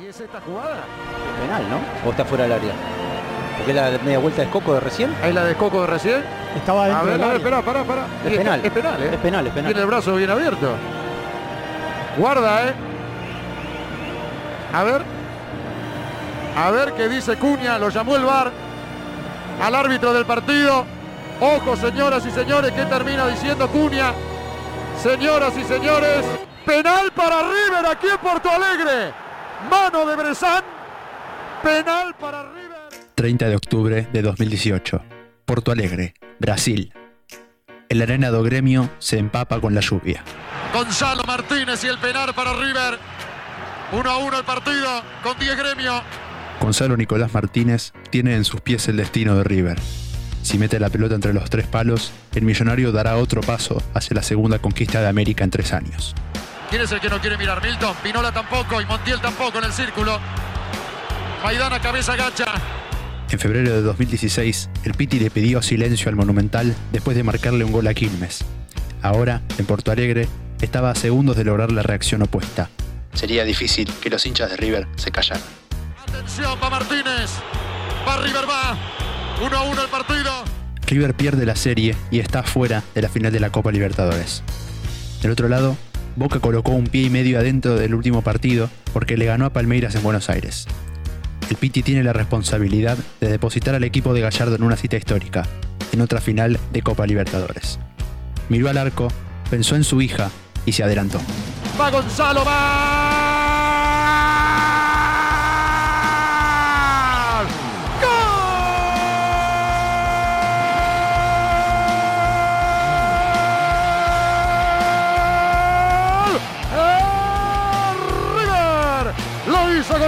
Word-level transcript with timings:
¿Y 0.00 0.06
es 0.06 0.20
esta 0.20 0.40
jugada? 0.40 0.84
Penal, 1.40 1.62
¿no? 1.70 2.08
¿O 2.08 2.10
está 2.10 2.24
fuera 2.24 2.44
del 2.44 2.52
área? 2.52 2.72
Porque 3.56 3.70
es 3.72 3.76
la 3.76 3.98
media 4.04 4.18
vuelta 4.18 4.42
de 4.42 4.48
Coco 4.50 4.74
de 4.74 4.80
recién. 4.80 5.14
¿Es 5.24 5.34
la 5.34 5.44
de 5.44 5.54
Coco 5.56 5.80
de 5.80 5.86
recién? 5.88 6.22
Estaba 6.56 6.84
A 6.84 6.88
dentro 6.88 7.04
ver, 7.06 7.12
del 7.14 7.22
a 7.22 7.26
ver, 7.26 7.36
área. 7.36 7.36
espera, 7.38 7.62
pará, 7.62 7.84
pará. 7.84 8.06
Es 8.24 8.36
penal. 8.36 8.60
Es 8.64 8.70
penal, 8.72 9.02
¿eh? 9.02 9.10
Es 9.12 9.18
penal, 9.20 9.46
es 9.46 9.52
penal. 9.52 9.66
Tiene 9.72 9.80
el 9.80 9.86
brazo 9.86 10.14
bien 10.14 10.30
abierto. 10.30 10.74
Guarda, 12.16 12.68
¿eh? 12.68 12.72
A 14.72 14.84
ver. 14.84 15.02
A 16.56 16.70
ver 16.70 16.92
qué 16.92 17.08
dice 17.08 17.36
Cuña. 17.36 17.78
Lo 17.78 17.88
llamó 17.88 18.16
el 18.16 18.24
VAR 18.24 18.52
al 19.62 19.74
árbitro 19.74 20.12
del 20.12 20.24
partido. 20.26 20.84
Ojo, 21.40 21.76
señoras 21.76 22.24
y 22.26 22.30
señores, 22.30 22.72
¿qué 22.72 22.84
termina 22.84 23.26
diciendo 23.28 23.68
Cuña? 23.68 24.12
Señoras 25.02 25.56
y 25.56 25.62
señores, 25.62 26.24
penal 26.66 27.12
para 27.12 27.42
River 27.42 27.86
aquí 27.88 28.08
en 28.08 28.18
Porto 28.18 28.48
Alegre. 28.50 29.12
Mano 29.70 30.06
de 30.06 30.16
Bresán. 30.16 30.62
Penal 31.62 32.14
para 32.14 32.44
River. 32.52 32.78
30 33.14 33.48
de 33.48 33.56
octubre 33.56 34.08
de 34.12 34.22
2018. 34.22 35.02
Porto 35.44 35.72
Alegre, 35.72 36.14
Brasil. 36.38 36.92
El 37.88 38.02
arena 38.02 38.30
do 38.30 38.42
Gremio 38.42 38.90
se 38.98 39.18
empapa 39.18 39.60
con 39.60 39.74
la 39.74 39.80
lluvia. 39.80 40.22
Gonzalo 40.72 41.24
Martínez 41.24 41.82
y 41.82 41.88
el 41.88 41.98
penal 41.98 42.32
para 42.34 42.52
River. 42.52 42.98
1 43.90 44.10
a 44.10 44.18
1 44.18 44.38
el 44.38 44.44
partido 44.44 45.02
con 45.24 45.36
10 45.38 45.56
gremio. 45.56 46.02
Gonzalo 46.60 46.96
Nicolás 46.96 47.32
Martínez 47.32 47.92
tiene 48.10 48.36
en 48.36 48.44
sus 48.44 48.60
pies 48.60 48.86
el 48.88 48.98
destino 48.98 49.34
de 49.36 49.44
River. 49.44 49.80
Si 50.42 50.58
mete 50.58 50.78
la 50.78 50.90
pelota 50.90 51.14
entre 51.14 51.32
los 51.32 51.50
tres 51.50 51.66
palos, 51.66 52.12
el 52.34 52.42
millonario 52.42 52.92
dará 52.92 53.16
otro 53.16 53.40
paso 53.40 53.82
hacia 53.94 54.14
la 54.14 54.22
segunda 54.22 54.58
conquista 54.60 55.00
de 55.00 55.08
América 55.08 55.44
en 55.44 55.50
tres 55.50 55.72
años. 55.72 56.14
¿Quién 56.70 56.82
es 56.82 56.92
el 56.92 57.00
que 57.00 57.08
no 57.08 57.18
quiere 57.18 57.38
mirar? 57.38 57.62
Milton, 57.62 57.96
Pinola 58.02 58.30
tampoco 58.30 58.80
y 58.80 58.84
Montiel 58.84 59.20
tampoco 59.20 59.58
en 59.58 59.64
el 59.64 59.72
círculo. 59.72 60.20
Maidana 61.42 61.80
cabeza 61.80 62.14
gacha. 62.14 62.46
En 63.30 63.38
febrero 63.38 63.72
de 63.72 63.80
2016, 63.80 64.68
el 64.84 64.92
Piti 64.92 65.18
le 65.18 65.30
pidió 65.30 65.62
silencio 65.62 66.10
al 66.10 66.16
Monumental 66.16 66.74
después 66.92 67.16
de 67.16 67.22
marcarle 67.22 67.64
un 67.64 67.72
gol 67.72 67.86
a 67.86 67.94
Quilmes. 67.94 68.44
Ahora, 69.00 69.40
en 69.56 69.64
Porto 69.64 69.92
Alegre, 69.92 70.28
estaba 70.60 70.90
a 70.90 70.94
segundos 70.94 71.36
de 71.36 71.44
lograr 71.44 71.72
la 71.72 71.82
reacción 71.82 72.20
opuesta. 72.22 72.68
Sería 73.14 73.44
difícil 73.44 73.90
que 74.02 74.10
los 74.10 74.26
hinchas 74.26 74.50
de 74.50 74.56
River 74.56 74.88
se 74.96 75.10
callaran. 75.10 75.42
Atención, 76.06 76.58
va 76.62 76.68
Martínez. 76.68 77.30
Va 78.06 78.18
River, 78.18 78.44
va. 78.48 78.76
1 79.42 79.56
a 79.56 79.62
1 79.62 79.82
el 79.82 79.88
partido. 79.88 80.44
River 80.86 81.14
pierde 81.14 81.46
la 81.46 81.56
serie 81.56 81.94
y 82.10 82.18
está 82.18 82.42
fuera 82.42 82.82
de 82.94 83.02
la 83.02 83.08
final 83.08 83.32
de 83.32 83.40
la 83.40 83.50
Copa 83.50 83.72
Libertadores. 83.72 84.42
Del 85.22 85.32
otro 85.32 85.48
lado, 85.48 85.76
Boca 86.18 86.40
colocó 86.40 86.72
un 86.72 86.88
pie 86.88 87.02
y 87.02 87.10
medio 87.10 87.38
adentro 87.38 87.76
del 87.76 87.94
último 87.94 88.22
partido 88.22 88.68
porque 88.92 89.16
le 89.16 89.26
ganó 89.26 89.44
a 89.44 89.52
Palmeiras 89.52 89.94
en 89.94 90.02
Buenos 90.02 90.28
Aires. 90.28 90.66
El 91.48 91.54
Piti 91.56 91.84
tiene 91.84 92.02
la 92.02 92.12
responsabilidad 92.12 92.98
de 93.20 93.28
depositar 93.28 93.76
al 93.76 93.84
equipo 93.84 94.12
de 94.12 94.20
Gallardo 94.22 94.56
en 94.56 94.64
una 94.64 94.76
cita 94.76 94.96
histórica, 94.96 95.46
en 95.92 96.00
otra 96.00 96.20
final 96.20 96.58
de 96.72 96.82
Copa 96.82 97.06
Libertadores. 97.06 97.78
Miró 98.48 98.68
al 98.68 98.78
arco, 98.78 99.08
pensó 99.48 99.76
en 99.76 99.84
su 99.84 100.02
hija 100.02 100.30
y 100.66 100.72
se 100.72 100.82
adelantó. 100.82 101.20
Va 101.80 101.88
Gonzalo, 101.90 102.44
va. 102.44 103.37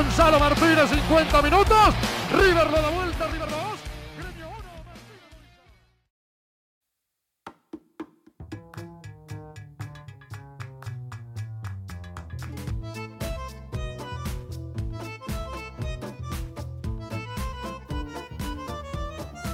Gonzalo 0.03 0.41
Martínez, 0.41 0.89
50 0.89 1.43
minutos. 1.43 1.95
River 2.33 2.71
lo 2.71 2.81
da 2.81 2.89
vuelta, 2.89 3.27
River 3.27 3.49
2. 3.51 3.59
Gremio 4.17 4.49
1. 4.49 4.57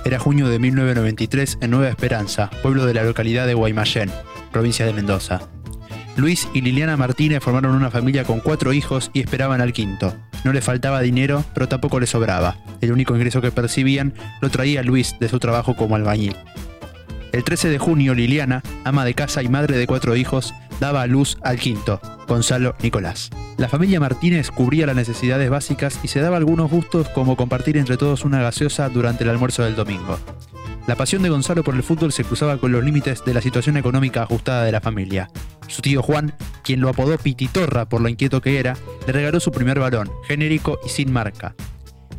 Era 0.04 0.20
junio 0.20 0.48
de 0.48 0.60
1993 0.60 1.58
en 1.60 1.70
Nueva 1.72 1.88
Esperanza, 1.88 2.50
pueblo 2.62 2.86
de 2.86 2.94
la 2.94 3.02
localidad 3.02 3.48
de 3.48 3.54
Guaymallén, 3.54 4.12
provincia 4.52 4.86
de 4.86 4.92
Mendoza. 4.92 5.40
Luis 6.16 6.48
y 6.54 6.60
Liliana 6.60 6.96
Martínez 6.96 7.42
formaron 7.42 7.74
una 7.74 7.90
familia 7.90 8.22
con 8.22 8.38
cuatro 8.38 8.72
hijos 8.72 9.10
y 9.12 9.20
esperaban 9.20 9.60
al 9.60 9.72
quinto. 9.72 10.14
No 10.46 10.52
les 10.52 10.62
faltaba 10.62 11.00
dinero, 11.00 11.44
pero 11.54 11.66
tampoco 11.66 11.98
les 11.98 12.10
sobraba. 12.10 12.56
El 12.80 12.92
único 12.92 13.16
ingreso 13.16 13.40
que 13.40 13.50
percibían 13.50 14.14
lo 14.40 14.48
traía 14.48 14.84
Luis 14.84 15.16
de 15.18 15.28
su 15.28 15.40
trabajo 15.40 15.74
como 15.74 15.96
albañil. 15.96 16.36
El 17.32 17.42
13 17.42 17.68
de 17.68 17.78
junio, 17.78 18.14
Liliana, 18.14 18.62
ama 18.84 19.04
de 19.04 19.14
casa 19.14 19.42
y 19.42 19.48
madre 19.48 19.76
de 19.76 19.88
cuatro 19.88 20.14
hijos, 20.14 20.54
daba 20.78 21.02
a 21.02 21.08
luz 21.08 21.36
al 21.42 21.58
quinto, 21.58 22.00
Gonzalo 22.28 22.76
Nicolás. 22.80 23.30
La 23.56 23.68
familia 23.68 23.98
Martínez 23.98 24.52
cubría 24.52 24.86
las 24.86 24.94
necesidades 24.94 25.50
básicas 25.50 25.98
y 26.04 26.06
se 26.06 26.20
daba 26.20 26.36
algunos 26.36 26.70
gustos 26.70 27.08
como 27.08 27.34
compartir 27.34 27.76
entre 27.76 27.96
todos 27.96 28.24
una 28.24 28.40
gaseosa 28.40 28.88
durante 28.88 29.24
el 29.24 29.30
almuerzo 29.30 29.64
del 29.64 29.74
domingo. 29.74 30.16
La 30.86 30.94
pasión 30.94 31.22
de 31.22 31.30
Gonzalo 31.30 31.64
por 31.64 31.74
el 31.74 31.82
fútbol 31.82 32.12
se 32.12 32.22
cruzaba 32.22 32.58
con 32.58 32.70
los 32.70 32.84
límites 32.84 33.24
de 33.24 33.34
la 33.34 33.40
situación 33.40 33.76
económica 33.76 34.22
ajustada 34.22 34.64
de 34.64 34.70
la 34.70 34.80
familia. 34.80 35.28
Su 35.66 35.82
tío 35.82 36.00
Juan, 36.00 36.32
quien 36.62 36.80
lo 36.80 36.88
apodó 36.88 37.18
Pititorra 37.18 37.88
por 37.88 38.00
lo 38.00 38.08
inquieto 38.08 38.40
que 38.40 38.60
era, 38.60 38.76
le 39.04 39.12
regaló 39.12 39.40
su 39.40 39.50
primer 39.50 39.80
balón, 39.80 40.12
genérico 40.28 40.78
y 40.86 40.88
sin 40.88 41.12
marca. 41.12 41.56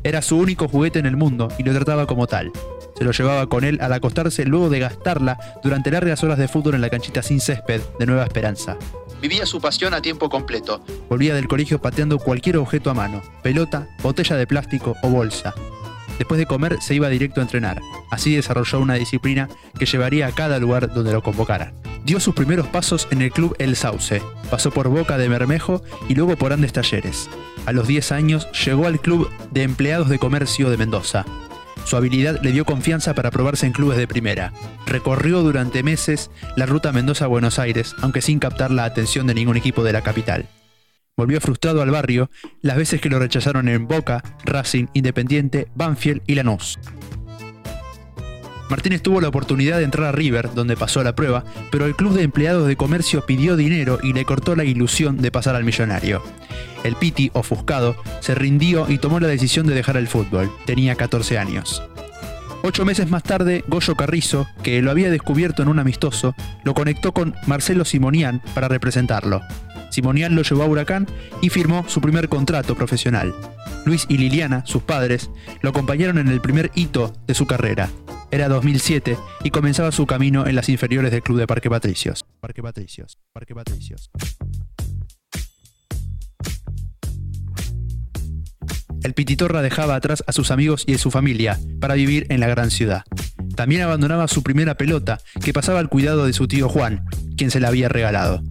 Era 0.04 0.22
su 0.22 0.38
único 0.38 0.68
juguete 0.68 1.00
en 1.00 1.06
el 1.06 1.16
mundo 1.16 1.48
y 1.58 1.64
lo 1.64 1.74
trataba 1.74 2.08
como 2.08 2.28
tal. 2.28 2.52
Se 2.98 3.06
lo 3.06 3.12
llevaba 3.12 3.48
con 3.48 3.64
él 3.64 3.80
al 3.82 3.94
acostarse 3.94 4.46
luego 4.46 4.70
de 4.70 4.80
gastarla 4.80 5.38
durante 5.64 5.90
largas 5.90 6.22
horas 6.26 6.38
de 6.38 6.50
fútbol 6.50 6.76
en 6.76 6.82
la 6.82 6.90
canchita 6.90 7.22
sin 7.22 7.40
césped 7.40 7.82
de 8.00 8.06
Nueva 8.06 8.26
Esperanza. 8.26 8.76
Vivía 9.22 9.46
su 9.46 9.62
pasión 9.62 9.94
a 9.94 10.02
tiempo 10.02 10.30
completo. 10.30 10.84
Volvía 11.10 11.34
del 11.34 11.48
colegio 11.48 11.82
pateando 11.82 12.20
cualquier 12.20 12.58
objeto 12.58 12.90
a 12.90 12.94
mano, 12.94 13.22
pelota, 13.44 13.88
botella 14.04 14.36
de 14.36 14.46
plástico 14.46 14.96
o 15.04 15.10
bolsa. 15.10 15.54
Después 16.18 16.40
de 16.40 16.46
comer 16.46 16.78
se 16.82 16.96
iba 16.96 17.10
directo 17.10 17.42
a 17.42 17.44
entrenar. 17.44 17.82
Así 18.10 18.36
desarrolló 18.36 18.80
una 18.80 18.96
disciplina 18.96 19.50
que 19.78 19.86
llevaría 19.86 20.28
a 20.28 20.32
cada 20.32 20.60
lugar 20.60 20.94
donde 20.94 21.14
lo 21.14 21.22
convocaran. 21.22 21.74
Dio 22.04 22.20
sus 22.20 22.34
primeros 22.34 22.68
pasos 22.68 23.08
en 23.12 23.22
el 23.22 23.32
club 23.32 23.56
El 23.60 23.76
Sauce. 23.76 24.22
Pasó 24.50 24.72
por 24.72 24.88
Boca 24.88 25.18
de 25.18 25.28
Bermejo 25.28 25.82
y 26.08 26.16
luego 26.16 26.36
por 26.38 26.54
Andes 26.54 26.74
Talleres. 26.74 27.30
A 27.66 27.74
los 27.74 27.88
10 27.88 28.12
años 28.14 28.48
llegó 28.66 28.88
al 28.88 29.02
club 29.02 29.30
de 29.52 29.64
empleados 29.64 30.08
de 30.08 30.20
comercio 30.20 30.70
de 30.70 30.78
Mendoza. 30.78 31.26
Su 31.84 31.96
habilidad 31.96 32.42
le 32.42 32.52
dio 32.52 32.66
confianza 32.66 33.14
para 33.14 33.32
probarse 33.32 33.66
en 33.66 33.72
clubes 33.72 33.98
de 33.98 34.08
primera. 34.08 34.52
Recorrió 34.86 35.42
durante 35.42 35.84
meses 35.84 36.32
la 36.56 36.66
ruta 36.66 36.92
Mendoza-Buenos 36.92 37.60
Aires, 37.60 37.96
aunque 38.02 38.22
sin 38.22 38.40
captar 38.40 38.72
la 38.72 38.84
atención 38.84 39.28
de 39.28 39.34
ningún 39.34 39.58
equipo 39.58 39.84
de 39.84 39.94
la 39.94 40.02
capital. 40.02 40.48
Volvió 41.18 41.42
frustrado 41.42 41.82
al 41.82 41.90
barrio 41.90 42.30
las 42.62 42.78
veces 42.78 43.02
que 43.02 43.10
lo 43.10 43.18
rechazaron 43.18 43.68
en 43.70 43.88
Boca, 43.88 44.24
Racing, 44.46 44.86
Independiente, 44.94 45.68
Banfield 45.74 46.22
y 46.28 46.36
Lanús. 46.36 46.78
Martínez 48.70 49.02
tuvo 49.02 49.20
la 49.20 49.30
oportunidad 49.30 49.80
de 49.80 49.86
entrar 49.86 50.10
a 50.10 50.12
River, 50.12 50.54
donde 50.54 50.78
pasó 50.78 51.02
la 51.02 51.16
prueba, 51.16 51.44
pero 51.72 51.88
el 51.88 51.96
club 51.96 52.14
de 52.14 52.22
empleados 52.22 52.68
de 52.68 52.76
comercio 52.76 53.26
pidió 53.26 53.56
dinero 53.56 53.98
y 54.04 54.14
le 54.14 54.26
cortó 54.26 54.56
la 54.56 54.64
ilusión 54.64 55.18
de 55.18 55.32
pasar 55.32 55.56
al 55.56 55.64
millonario. 55.64 56.22
El 56.84 56.96
Piti, 56.96 57.32
ofuscado, 57.34 57.96
se 58.20 58.36
rindió 58.36 58.86
y 58.88 59.00
tomó 59.00 59.20
la 59.20 59.28
decisión 59.28 59.66
de 59.66 59.74
dejar 59.74 59.98
el 59.98 60.08
fútbol. 60.08 60.52
Tenía 60.68 60.94
14 60.94 61.40
años. 61.40 61.82
Ocho 62.62 62.86
meses 62.86 63.10
más 63.10 63.24
tarde, 63.24 63.64
Goyo 63.68 63.96
Carrizo, 63.96 64.48
que 64.62 64.84
lo 64.84 64.92
había 64.92 65.10
descubierto 65.10 65.64
en 65.64 65.70
un 65.70 65.80
amistoso, 65.80 66.36
lo 66.64 66.76
conectó 66.76 67.12
con 67.12 67.34
Marcelo 67.48 67.86
Simonian 67.86 68.44
para 68.54 68.68
representarlo. 68.68 69.42
Simonian 69.90 70.36
lo 70.36 70.42
llevó 70.42 70.64
a 70.64 70.68
Huracán 70.68 71.08
y 71.42 71.50
firmó 71.50 71.86
su 71.88 72.02
primer 72.02 72.30
contrato 72.30 72.76
profesional. 72.76 73.34
Luis 73.86 74.06
y 74.10 74.18
Liliana, 74.18 74.66
sus 74.66 74.84
padres, 74.84 75.30
lo 75.62 75.70
acompañaron 75.70 76.18
en 76.18 76.28
el 76.28 76.42
primer 76.42 76.72
hito 76.76 77.14
de 77.26 77.34
su 77.34 77.46
carrera. 77.46 77.90
Era 78.30 78.50
2007 78.50 79.18
y 79.44 79.52
comenzaba 79.52 79.92
su 79.92 80.06
camino 80.06 80.46
en 80.48 80.56
las 80.56 80.68
inferiores 80.68 81.12
del 81.12 81.24
club 81.24 81.40
de 81.40 81.48
Parque 81.48 81.70
Patricios. 81.70 82.26
Parque 82.42 82.62
Patricios, 82.62 83.18
Parque 83.32 83.56
Patricios. 83.56 84.12
El 89.04 89.14
Pititorra 89.14 89.62
dejaba 89.62 89.96
atrás 89.96 90.24
a 90.28 90.34
sus 90.34 90.52
amigos 90.52 90.84
y 90.86 90.96
a 90.96 90.98
su 90.98 91.12
familia 91.12 91.58
para 91.80 91.94
vivir 91.94 92.26
en 92.30 92.42
la 92.42 92.48
gran 92.48 92.72
ciudad. 92.72 93.04
También 93.56 93.82
abandonaba 93.82 94.28
su 94.28 94.44
primera 94.44 94.76
pelota, 94.76 95.20
que 95.44 95.54
pasaba 95.54 95.80
al 95.80 95.88
cuidado 95.88 96.26
de 96.26 96.34
su 96.34 96.48
tío 96.48 96.68
Juan, 96.68 97.06
quien 97.38 97.50
se 97.50 97.60
la 97.60 97.70
había 97.70 97.88
regalado. 97.88 98.44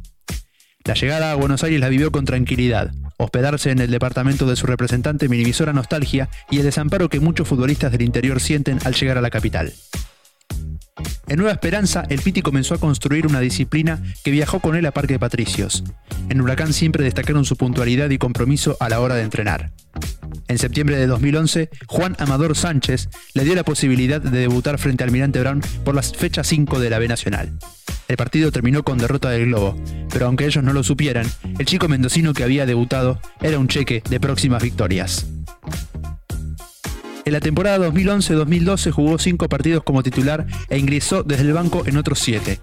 La 0.87 0.95
llegada 0.95 1.33
a 1.33 1.35
Buenos 1.35 1.65
Aires 1.65 1.81
la 1.81 1.89
vivió 1.89 2.13
con 2.13 2.25
tranquilidad. 2.25 2.93
Hospedarse 3.17 3.73
en 3.73 3.81
el 3.81 3.91
departamento 3.91 4.47
de 4.47 4.55
su 4.55 4.69
representante 4.69 5.29
minimizó 5.29 5.67
la 5.67 5.73
nostalgia 5.73 6.29
y 6.49 6.59
el 6.59 6.63
desamparo 6.63 7.09
que 7.09 7.19
muchos 7.19 7.49
futbolistas 7.49 7.91
del 7.91 8.03
interior 8.03 8.41
sienten 8.41 8.79
al 8.85 8.95
llegar 8.95 9.19
a 9.19 9.21
la 9.21 9.31
capital. 9.31 9.73
En 11.29 11.39
Nueva 11.39 11.53
Esperanza, 11.53 12.05
el 12.09 12.21
Piti 12.21 12.41
comenzó 12.41 12.75
a 12.75 12.79
construir 12.79 13.27
una 13.27 13.41
disciplina 13.41 14.01
que 14.23 14.31
viajó 14.31 14.61
con 14.61 14.77
él 14.77 14.87
a 14.87 14.93
Parque 14.93 15.19
Patricios. 15.19 15.83
En 16.29 16.41
Huracán 16.41 16.73
siempre 16.73 17.03
destacaron 17.03 17.45
su 17.45 17.57
puntualidad 17.57 18.11
y 18.11 18.19
compromiso 18.19 18.77
a 18.79 18.89
la 18.89 19.01
hora 19.01 19.17
de 19.17 19.23
entrenar. 19.23 19.73
En 20.47 20.59
septiembre 20.59 20.97
de 20.97 21.09
2011, 21.09 21.71
Juan 21.89 22.15
Amador 22.21 22.57
Sánchez 22.57 23.09
le 23.35 23.45
dio 23.45 23.57
la 23.57 23.65
posibilidad 23.65 24.21
de 24.21 24.39
debutar 24.39 24.79
frente 24.79 25.03
al 25.03 25.09
Almirante 25.09 25.41
Brown 25.41 25.63
por 25.85 25.97
la 25.97 26.03
fecha 26.03 26.45
5 26.45 26.79
de 26.79 26.91
la 26.91 27.01
B 27.01 27.09
Nacional. 27.09 27.59
El 28.07 28.17
partido 28.17 28.53
terminó 28.53 28.85
con 28.85 28.99
derrota 28.99 29.31
del 29.31 29.47
Globo, 29.47 29.77
pero 30.13 30.27
aunque 30.27 30.47
ellos 30.47 30.63
no 30.63 30.73
lo 30.73 30.85
supieran, 30.85 31.27
el 31.59 31.67
chico 31.67 31.89
mendocino 31.89 32.35
que 32.35 32.45
había 32.45 32.67
debutado 32.67 33.21
era 33.41 33.59
un 33.59 33.67
cheque 33.67 34.03
de 34.09 34.21
próximas 34.21 34.63
victorias. 34.63 35.27
En 37.27 37.33
la 37.33 37.41
temporada 37.41 37.85
2011-2012 37.89 38.93
jugó 38.93 39.19
cinco 39.19 39.49
partidos 39.49 39.83
como 39.83 40.05
titular 40.05 40.47
e 40.69 40.79
ingresó 40.79 41.25
desde 41.25 41.43
el 41.43 41.55
banco 41.55 41.83
en 41.85 41.97
otros 41.97 42.21
siete. 42.21 42.61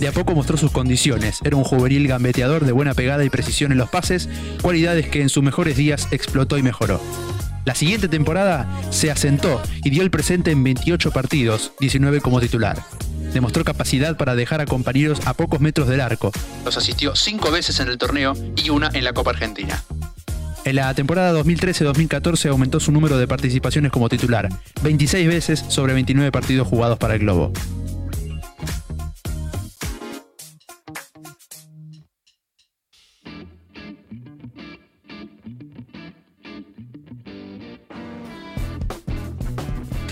De 0.00 0.08
a 0.08 0.12
poco 0.12 0.34
mostró 0.34 0.56
sus 0.56 0.72
condiciones, 0.72 1.38
era 1.44 1.54
un 1.54 1.62
juvenil 1.62 2.08
gambeteador 2.08 2.64
de 2.64 2.72
buena 2.72 2.94
pegada 2.94 3.24
y 3.24 3.30
precisión 3.30 3.70
en 3.70 3.78
los 3.78 3.88
pases, 3.88 4.28
cualidades 4.62 5.06
que 5.06 5.22
en 5.22 5.28
sus 5.28 5.44
mejores 5.44 5.76
días 5.76 6.08
explotó 6.10 6.58
y 6.58 6.62
mejoró. 6.64 7.00
La 7.64 7.76
siguiente 7.76 8.08
temporada 8.08 8.68
se 8.90 9.12
asentó 9.12 9.62
y 9.84 9.90
dio 9.90 10.02
el 10.02 10.10
presente 10.10 10.50
en 10.50 10.64
28 10.64 11.12
partidos, 11.12 11.70
19 11.78 12.20
como 12.20 12.40
titular. 12.40 12.82
Demostró 13.32 13.62
capacidad 13.62 14.16
para 14.16 14.34
dejar 14.34 14.60
a 14.60 14.66
compañeros 14.66 15.20
a 15.24 15.34
pocos 15.34 15.60
metros 15.60 15.86
del 15.86 16.00
arco. 16.00 16.32
Los 16.64 16.76
asistió 16.76 17.14
cinco 17.14 17.52
veces 17.52 17.78
en 17.78 17.86
el 17.86 17.98
torneo 17.98 18.34
y 18.56 18.70
una 18.70 18.90
en 18.92 19.04
la 19.04 19.12
Copa 19.12 19.30
Argentina. 19.30 19.84
En 20.68 20.76
la 20.76 20.92
temporada 20.92 21.32
2013-2014 21.32 22.50
aumentó 22.50 22.78
su 22.78 22.92
número 22.92 23.16
de 23.16 23.26
participaciones 23.26 23.90
como 23.90 24.10
titular, 24.10 24.50
26 24.82 25.26
veces 25.26 25.64
sobre 25.68 25.94
29 25.94 26.30
partidos 26.30 26.68
jugados 26.68 26.98
para 26.98 27.14
el 27.14 27.20
Globo. 27.20 27.54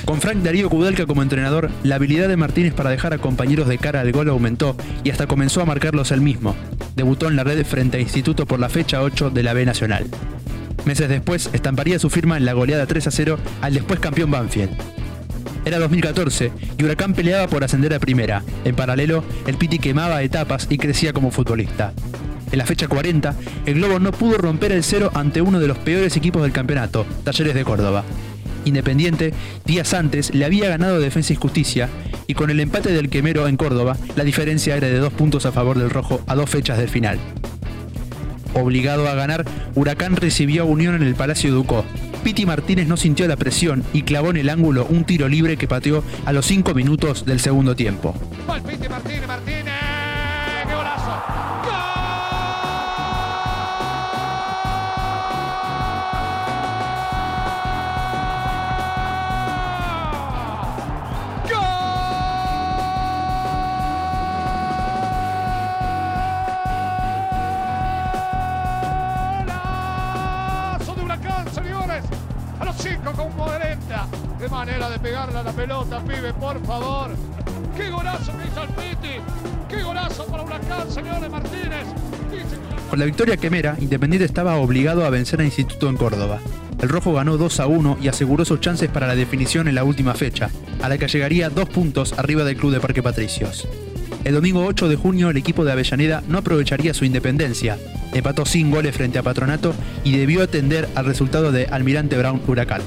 Con 0.06 0.22
Frank 0.22 0.38
Darío 0.38 0.70
Kudelka 0.70 1.04
como 1.04 1.22
entrenador, 1.22 1.68
la 1.82 1.96
habilidad 1.96 2.28
de 2.28 2.38
Martínez 2.38 2.72
para 2.72 2.88
dejar 2.88 3.12
a 3.12 3.18
compañeros 3.18 3.68
de 3.68 3.76
cara 3.76 4.00
al 4.00 4.10
gol 4.10 4.30
aumentó 4.30 4.74
y 5.04 5.10
hasta 5.10 5.26
comenzó 5.26 5.60
a 5.60 5.66
marcarlos 5.66 6.12
él 6.12 6.22
mismo. 6.22 6.56
Debutó 6.94 7.28
en 7.28 7.36
la 7.36 7.44
red 7.44 7.62
frente 7.66 7.98
a 7.98 8.00
Instituto 8.00 8.46
por 8.46 8.58
la 8.58 8.70
fecha 8.70 9.02
8 9.02 9.28
de 9.28 9.42
la 9.42 9.52
B 9.52 9.66
Nacional. 9.66 10.06
Meses 10.86 11.08
después, 11.08 11.50
estamparía 11.52 11.98
su 11.98 12.08
firma 12.10 12.36
en 12.36 12.44
la 12.44 12.52
goleada 12.52 12.86
3 12.86 13.08
a 13.08 13.10
0 13.10 13.38
al 13.60 13.74
después 13.74 13.98
campeón 13.98 14.30
Banfield. 14.30 14.70
Era 15.64 15.80
2014 15.80 16.52
y 16.78 16.84
Huracán 16.84 17.12
peleaba 17.12 17.48
por 17.48 17.64
ascender 17.64 17.92
a 17.92 17.98
primera. 17.98 18.44
En 18.64 18.76
paralelo, 18.76 19.24
el 19.48 19.56
Piti 19.56 19.80
quemaba 19.80 20.22
etapas 20.22 20.68
y 20.70 20.78
crecía 20.78 21.12
como 21.12 21.32
futbolista. 21.32 21.92
En 22.52 22.58
la 22.58 22.66
fecha 22.66 22.86
40, 22.86 23.34
el 23.66 23.74
Globo 23.74 23.98
no 23.98 24.12
pudo 24.12 24.38
romper 24.38 24.70
el 24.70 24.84
cero 24.84 25.10
ante 25.12 25.42
uno 25.42 25.58
de 25.58 25.66
los 25.66 25.76
peores 25.76 26.16
equipos 26.16 26.42
del 26.42 26.52
campeonato, 26.52 27.04
Talleres 27.24 27.56
de 27.56 27.64
Córdoba. 27.64 28.04
Independiente, 28.64 29.34
días 29.64 29.92
antes, 29.92 30.32
le 30.32 30.44
había 30.44 30.68
ganado 30.68 31.00
Defensa 31.00 31.32
y 31.32 31.36
Justicia, 31.36 31.88
y 32.28 32.34
con 32.34 32.48
el 32.50 32.60
empate 32.60 32.92
del 32.92 33.10
Quemero 33.10 33.48
en 33.48 33.56
Córdoba, 33.56 33.96
la 34.14 34.22
diferencia 34.22 34.76
era 34.76 34.86
de 34.86 34.98
dos 34.98 35.12
puntos 35.12 35.46
a 35.46 35.52
favor 35.52 35.76
del 35.78 35.90
Rojo 35.90 36.20
a 36.28 36.36
dos 36.36 36.48
fechas 36.48 36.78
del 36.78 36.88
final. 36.88 37.18
Obligado 38.56 39.06
a 39.06 39.14
ganar, 39.14 39.44
Huracán 39.74 40.16
recibió 40.16 40.64
Unión 40.64 40.94
en 40.94 41.02
el 41.02 41.14
Palacio 41.14 41.52
Ducó. 41.52 41.84
Piti 42.24 42.46
Martínez 42.46 42.88
no 42.88 42.96
sintió 42.96 43.28
la 43.28 43.36
presión 43.36 43.84
y 43.92 44.02
clavó 44.02 44.30
en 44.30 44.38
el 44.38 44.48
ángulo 44.48 44.86
un 44.88 45.04
tiro 45.04 45.28
libre 45.28 45.58
que 45.58 45.68
pateó 45.68 46.02
a 46.24 46.32
los 46.32 46.46
5 46.46 46.72
minutos 46.74 47.26
del 47.26 47.38
segundo 47.38 47.76
tiempo. 47.76 48.14
Qué 74.46 74.50
manera 74.50 74.88
de 74.88 75.00
pegarle 75.00 75.36
a 75.40 75.42
la 75.42 75.50
pelota, 75.50 76.00
pibe, 76.04 76.32
por 76.34 76.64
favor. 76.64 77.10
Qué 77.76 77.90
golazo 77.90 78.30
que 78.30 78.46
hizo 78.46 78.62
el 78.62 78.68
Piti. 78.68 79.14
Qué 79.68 79.82
golazo 79.82 80.24
para 80.26 80.44
Huracán, 80.44 80.88
señores 80.88 81.28
Martínez. 81.28 81.84
Con 82.88 82.96
la 83.00 83.06
victoria 83.06 83.36
quemera, 83.36 83.74
Independiente 83.80 84.24
estaba 84.24 84.54
obligado 84.58 85.04
a 85.04 85.10
vencer 85.10 85.40
a 85.40 85.44
Instituto 85.44 85.88
en 85.88 85.96
Córdoba. 85.96 86.38
El 86.80 86.88
Rojo 86.88 87.12
ganó 87.12 87.36
2 87.38 87.58
a 87.58 87.66
1 87.66 87.98
y 88.00 88.06
aseguró 88.06 88.44
sus 88.44 88.60
chances 88.60 88.88
para 88.88 89.08
la 89.08 89.16
definición 89.16 89.66
en 89.66 89.74
la 89.74 89.82
última 89.82 90.14
fecha, 90.14 90.48
a 90.80 90.88
la 90.88 90.96
que 90.96 91.08
llegaría 91.08 91.50
dos 91.50 91.68
puntos 91.68 92.16
arriba 92.16 92.44
del 92.44 92.56
club 92.56 92.70
de 92.70 92.78
Parque 92.78 93.02
Patricios. 93.02 93.66
El 94.22 94.34
domingo 94.34 94.64
8 94.64 94.88
de 94.88 94.94
junio 94.94 95.28
el 95.28 95.38
equipo 95.38 95.64
de 95.64 95.72
Avellaneda 95.72 96.22
no 96.28 96.38
aprovecharía 96.38 96.94
su 96.94 97.04
independencia, 97.04 97.78
empató 98.14 98.46
sin 98.46 98.70
goles 98.70 98.94
frente 98.94 99.18
a 99.18 99.24
Patronato 99.24 99.74
y 100.04 100.16
debió 100.16 100.44
atender 100.44 100.88
al 100.94 101.04
resultado 101.04 101.50
de 101.50 101.66
Almirante 101.66 102.16
Brown 102.16 102.40
Huracán 102.46 102.82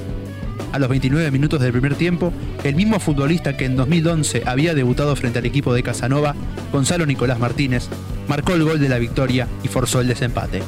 a 0.72 0.78
los 0.78 0.88
29 0.88 1.30
minutos 1.30 1.60
del 1.60 1.72
primer 1.72 1.94
tiempo, 1.94 2.32
el 2.64 2.74
mismo 2.74 3.00
futbolista 3.00 3.56
que 3.56 3.64
en 3.64 3.76
2011 3.76 4.44
había 4.46 4.74
debutado 4.74 5.14
frente 5.16 5.38
al 5.38 5.46
equipo 5.46 5.74
de 5.74 5.82
Casanova, 5.82 6.34
Gonzalo 6.72 7.06
Nicolás 7.06 7.38
Martínez, 7.38 7.88
marcó 8.28 8.54
el 8.54 8.64
gol 8.64 8.80
de 8.80 8.88
la 8.88 8.98
victoria 8.98 9.48
y 9.62 9.68
forzó 9.68 10.00
el 10.00 10.08
desempate. 10.08 10.62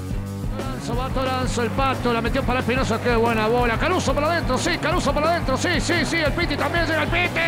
Toranzo, 1.15 1.63
el 1.63 1.71
pato, 1.71 2.13
la 2.13 2.21
metió 2.21 2.43
para 2.43 2.61
Espinosa, 2.61 3.01
qué 3.03 3.15
buena 3.15 3.47
bola. 3.47 3.79
Caruso 3.79 4.15
para 4.15 4.33
adentro, 4.33 4.59
sí, 4.59 4.79
Caruso 4.81 5.13
para 5.13 5.31
adentro, 5.31 5.57
sí, 5.57 5.81
sí, 5.81 5.95
sí, 6.05 6.17
el 6.17 6.33
Piti 6.33 6.57
también 6.57 6.87
llega 6.87 7.03
el 7.03 7.09
Piti. 7.09 7.41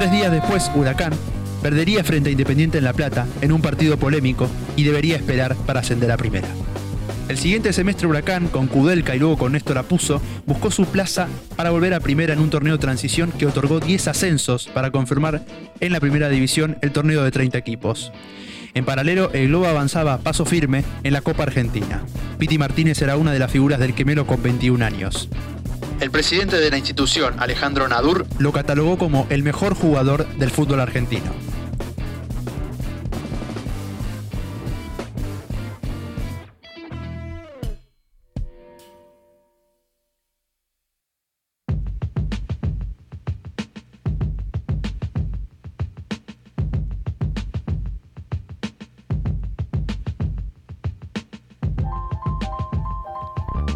Tres 0.00 0.12
días 0.12 0.32
después, 0.32 0.70
Huracán 0.74 1.12
perdería 1.60 2.02
frente 2.02 2.30
a 2.30 2.32
Independiente 2.32 2.78
en 2.78 2.84
La 2.84 2.94
Plata 2.94 3.26
en 3.42 3.52
un 3.52 3.60
partido 3.60 3.98
polémico 3.98 4.48
y 4.74 4.84
debería 4.84 5.16
esperar 5.16 5.54
para 5.66 5.80
ascender 5.80 6.10
a 6.10 6.16
primera. 6.16 6.48
El 7.28 7.36
siguiente 7.36 7.74
semestre 7.74 8.06
Huracán, 8.06 8.48
con 8.48 8.66
Kudelka 8.66 9.14
y 9.14 9.18
luego 9.18 9.36
con 9.36 9.52
Néstor 9.52 9.76
Apuso, 9.76 10.22
buscó 10.46 10.70
su 10.70 10.86
plaza 10.86 11.28
para 11.54 11.68
volver 11.68 11.92
a 11.92 12.00
primera 12.00 12.32
en 12.32 12.40
un 12.40 12.48
torneo 12.48 12.78
de 12.78 12.80
transición 12.80 13.30
que 13.30 13.44
otorgó 13.44 13.78
10 13.78 14.08
ascensos 14.08 14.68
para 14.68 14.90
confirmar 14.90 15.42
en 15.80 15.92
la 15.92 16.00
primera 16.00 16.30
división 16.30 16.78
el 16.80 16.92
torneo 16.92 17.22
de 17.22 17.30
30 17.30 17.58
equipos. 17.58 18.10
En 18.72 18.86
paralelo, 18.86 19.30
el 19.34 19.48
Globo 19.48 19.66
avanzaba 19.66 20.14
a 20.14 20.18
paso 20.20 20.46
firme 20.46 20.82
en 21.02 21.12
la 21.12 21.20
Copa 21.20 21.42
Argentina. 21.42 22.04
Piti 22.38 22.56
Martínez 22.56 23.02
era 23.02 23.18
una 23.18 23.32
de 23.32 23.38
las 23.38 23.50
figuras 23.50 23.78
del 23.78 23.92
quemero 23.92 24.26
con 24.26 24.42
21 24.42 24.82
años. 24.82 25.28
El 26.00 26.10
presidente 26.10 26.56
de 26.56 26.70
la 26.70 26.78
institución, 26.78 27.34
Alejandro 27.40 27.86
Nadur, 27.86 28.26
lo 28.38 28.52
catalogó 28.52 28.96
como 28.96 29.26
el 29.28 29.42
mejor 29.42 29.74
jugador 29.74 30.26
del 30.36 30.50
fútbol 30.50 30.80
argentino. 30.80 31.30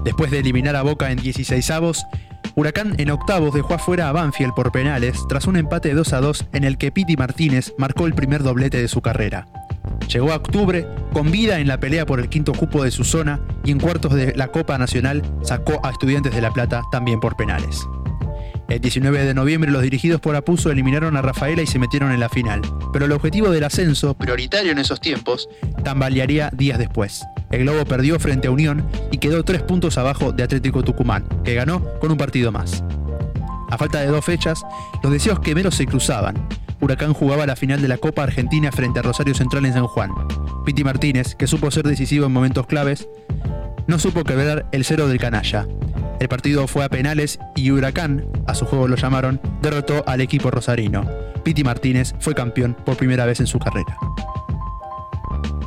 Después 0.04 0.30
de 0.30 0.40
eliminar 0.40 0.76
a 0.76 0.82
Boca 0.82 1.10
en 1.10 1.18
16 1.18 1.70
avos, 1.70 2.04
Huracán 2.56 2.94
en 2.98 3.10
octavos 3.10 3.54
dejó 3.54 3.74
afuera 3.74 4.08
a 4.08 4.12
Banfield 4.12 4.54
por 4.54 4.70
penales 4.70 5.18
tras 5.28 5.46
un 5.46 5.56
empate 5.56 5.92
2 5.94 6.12
a 6.12 6.20
2 6.20 6.46
en 6.52 6.64
el 6.64 6.78
que 6.78 6.92
Piti 6.92 7.16
Martínez 7.16 7.72
marcó 7.78 8.06
el 8.06 8.14
primer 8.14 8.42
doblete 8.42 8.80
de 8.80 8.88
su 8.88 9.00
carrera. 9.00 9.46
Llegó 10.08 10.32
a 10.32 10.36
octubre 10.36 10.86
con 11.12 11.30
vida 11.30 11.58
en 11.58 11.66
la 11.66 11.80
pelea 11.80 12.06
por 12.06 12.20
el 12.20 12.28
quinto 12.28 12.52
cupo 12.52 12.84
de 12.84 12.90
su 12.90 13.02
zona 13.02 13.40
y 13.64 13.70
en 13.70 13.80
cuartos 13.80 14.12
de 14.14 14.34
la 14.36 14.48
Copa 14.48 14.78
Nacional 14.78 15.22
sacó 15.42 15.80
a 15.84 15.90
Estudiantes 15.90 16.34
de 16.34 16.42
La 16.42 16.52
Plata 16.52 16.82
también 16.92 17.18
por 17.18 17.36
penales. 17.36 17.80
El 18.68 18.80
19 18.80 19.24
de 19.24 19.34
noviembre 19.34 19.70
los 19.70 19.82
dirigidos 19.82 20.20
por 20.20 20.36
Apuso 20.36 20.70
eliminaron 20.70 21.16
a 21.16 21.22
Rafaela 21.22 21.62
y 21.62 21.66
se 21.66 21.78
metieron 21.78 22.12
en 22.12 22.20
la 22.20 22.28
final, 22.28 22.62
pero 22.92 23.06
el 23.06 23.12
objetivo 23.12 23.50
del 23.50 23.64
ascenso, 23.64 24.14
prioritario 24.14 24.72
en 24.72 24.78
esos 24.78 25.00
tiempos, 25.00 25.48
tambalearía 25.82 26.50
días 26.50 26.78
después. 26.78 27.24
El 27.54 27.62
Globo 27.62 27.84
perdió 27.84 28.18
frente 28.18 28.48
a 28.48 28.50
Unión 28.50 28.84
y 29.12 29.18
quedó 29.18 29.44
tres 29.44 29.62
puntos 29.62 29.96
abajo 29.96 30.32
de 30.32 30.42
Atlético 30.42 30.82
Tucumán, 30.82 31.24
que 31.44 31.54
ganó 31.54 31.84
con 32.00 32.10
un 32.10 32.18
partido 32.18 32.50
más. 32.50 32.82
A 33.70 33.78
falta 33.78 34.00
de 34.00 34.08
dos 34.08 34.24
fechas, 34.24 34.64
los 35.04 35.12
deseos 35.12 35.38
quemeros 35.38 35.76
se 35.76 35.86
cruzaban. 35.86 36.48
Huracán 36.80 37.14
jugaba 37.14 37.46
la 37.46 37.54
final 37.54 37.80
de 37.80 37.86
la 37.86 37.98
Copa 37.98 38.24
Argentina 38.24 38.72
frente 38.72 38.98
a 38.98 39.02
Rosario 39.02 39.36
Central 39.36 39.66
en 39.66 39.72
San 39.72 39.86
Juan. 39.86 40.10
Piti 40.66 40.82
Martínez, 40.82 41.36
que 41.36 41.46
supo 41.46 41.70
ser 41.70 41.84
decisivo 41.84 42.26
en 42.26 42.32
momentos 42.32 42.66
claves, 42.66 43.08
no 43.86 44.00
supo 44.00 44.24
quebrar 44.24 44.66
el 44.72 44.84
cero 44.84 45.06
del 45.06 45.18
canalla. 45.18 45.68
El 46.18 46.28
partido 46.28 46.66
fue 46.66 46.84
a 46.84 46.88
penales 46.88 47.38
y 47.54 47.70
Huracán, 47.70 48.26
a 48.48 48.54
su 48.56 48.66
juego 48.66 48.88
lo 48.88 48.96
llamaron, 48.96 49.40
derrotó 49.62 50.02
al 50.08 50.20
equipo 50.20 50.50
rosarino. 50.50 51.08
Piti 51.44 51.62
Martínez 51.62 52.14
fue 52.18 52.34
campeón 52.34 52.76
por 52.84 52.96
primera 52.96 53.26
vez 53.26 53.38
en 53.38 53.46
su 53.46 53.60
carrera. 53.60 53.96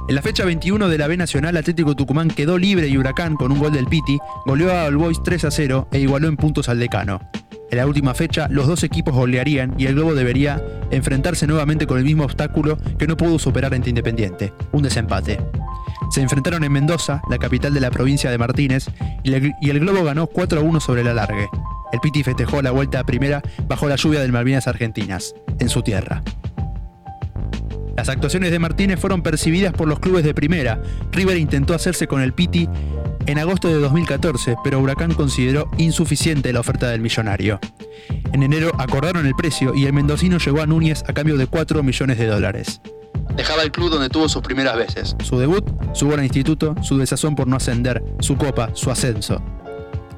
En 0.08 0.16
la 0.16 0.22
fecha 0.22 0.46
21 0.46 0.88
de 0.88 0.98
la 0.98 1.08
B 1.08 1.18
Nacional, 1.18 1.58
Atlético 1.58 1.94
Tucumán 1.94 2.30
quedó 2.30 2.58
libre 2.58 2.88
y 2.88 2.98
Huracán, 2.98 3.36
con 3.36 3.52
un 3.52 3.60
gol 3.60 3.74
del 3.74 3.88
Piti, 3.88 4.18
goleó 4.46 4.72
a 4.72 4.86
All 4.86 4.96
Boys 4.96 5.22
3 5.22 5.44
a 5.44 5.52
0 5.52 5.90
e 5.92 6.00
igualó 6.00 6.30
en 6.30 6.38
puntos 6.38 6.70
al 6.70 6.80
decano. 6.80 7.20
En 7.70 7.78
la 7.78 7.86
última 7.86 8.14
fecha, 8.14 8.48
los 8.50 8.68
dos 8.68 8.86
equipos 8.86 9.14
golearían 9.14 9.76
y 9.78 9.86
el 9.86 9.96
Globo 9.96 10.16
debería 10.16 10.64
enfrentarse 10.92 11.46
nuevamente 11.46 11.88
con 11.88 11.98
el 11.98 12.06
mismo 12.06 12.24
obstáculo 12.24 12.78
que 12.98 13.06
no 13.06 13.18
pudo 13.18 13.38
superar 13.38 13.74
ante 13.74 13.90
Independiente, 13.90 14.54
un 14.72 14.84
desempate. 14.84 15.42
Se 16.10 16.22
enfrentaron 16.22 16.64
en 16.64 16.72
Mendoza, 16.72 17.22
la 17.30 17.38
capital 17.38 17.74
de 17.74 17.82
la 17.82 17.92
provincia 17.92 18.32
de 18.32 18.38
Martínez, 18.38 18.90
y 19.26 19.34
el, 19.34 19.80
Globo 19.82 20.06
ganó 20.06 20.28
4 20.28 20.62
a 20.62 20.64
1 20.64 20.80
sobre 20.80 21.02
el 21.02 21.10
alargue. 21.10 21.50
El 21.92 22.00
Piti 22.00 22.24
festejó 22.24 22.62
la 22.62 22.72
vuelta 22.72 23.02
a 23.02 23.04
primera 23.04 23.42
bajo 23.68 23.90
la 23.90 23.98
lluvia 23.98 24.22
del 24.22 24.32
Malvinas 24.32 24.70
Argentinas, 24.70 25.36
en 25.60 25.68
su 25.68 25.82
tierra. 25.82 26.24
Las 27.98 28.10
actuaciones 28.10 28.51
de 28.51 28.60
Martínez 28.60 29.00
fueron 29.00 29.24
percibidas 29.24 29.74
por 29.74 29.88
los 29.88 30.00
clubes 30.00 30.24
de 30.24 30.36
primera. 30.36 30.80
River 31.12 31.36
intentó 31.36 31.74
hacerse 31.74 32.08
con 32.08 32.22
el 32.22 32.32
Piti 32.32 32.70
en 33.25 33.39
agosto 33.39 33.68
de 33.68 33.80
2014, 33.80 34.56
pero 34.63 34.80
Huracán 34.80 35.16
consideró 35.16 35.68
insuficiente 35.80 36.54
la 36.54 36.60
oferta 36.60 36.89
del 36.89 37.01
millonario. 37.01 37.60
En 38.34 38.44
enero 38.44 38.72
acordaron 38.77 39.25
el 39.25 39.34
precio 39.34 39.74
y 39.74 39.88
el 39.88 39.94
mendocino 39.94 40.38
llegó 40.38 40.62
a 40.62 40.68
Núñez 40.68 41.04
a 41.08 41.13
cambio 41.13 41.38
de 41.38 41.48
4 41.48 41.82
millones 41.82 42.20
de 42.20 42.27
dólares. 42.27 42.82
Dejaba 43.36 43.63
el 43.63 43.72
club 43.72 43.89
donde 43.89 44.10
tuvo 44.10 44.30
sus 44.30 44.44
primeras 44.44 44.77
veces. 44.77 45.16
Su 45.24 45.39
debut, 45.39 45.68
su 45.94 46.06
buen 46.06 46.24
instituto, 46.24 46.75
su 46.84 47.00
desazón 47.00 47.36
por 47.36 47.48
no 47.48 47.56
ascender, 47.56 48.04
su 48.20 48.38
copa, 48.38 48.70
su 48.74 48.92
ascenso. 48.92 49.42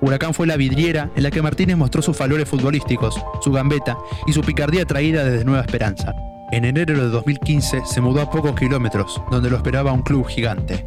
Huracán 0.01 0.33
fue 0.33 0.48
la 0.48 0.57
vidriera 0.57 1.12
en 1.15 1.24
la 1.24 1.31
que 1.31 1.41
Martínez 1.41 1.77
mostró 1.77 2.01
sus 2.01 2.17
valores 2.17 2.50
futbolísticos, 2.50 3.21
su 3.41 3.51
gambeta 3.53 3.98
y 4.27 4.33
su 4.33 4.41
picardía 4.41 4.83
traída 4.83 5.24
desde 5.24 5.45
Nueva 5.45 5.62
Esperanza. 5.62 6.13
En 6.51 6.65
enero 6.65 6.94
de 6.96 7.10
2015 7.10 7.82
se 7.86 8.01
mudó 8.01 8.22
a 8.22 8.32
pocos 8.32 8.56
kilómetros, 8.56 9.22
donde 9.29 9.51
lo 9.51 9.58
esperaba 9.58 9.91
un 9.91 10.01
club 10.01 10.27
gigante. 10.27 10.84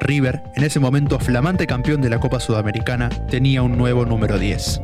River, 0.00 0.42
en 0.54 0.64
ese 0.64 0.80
momento 0.80 1.18
flamante 1.18 1.66
campeón 1.66 2.02
de 2.02 2.10
la 2.10 2.20
Copa 2.20 2.40
Sudamericana, 2.40 3.08
tenía 3.30 3.62
un 3.62 3.78
nuevo 3.78 4.04
número 4.04 4.38
10. 4.38 4.82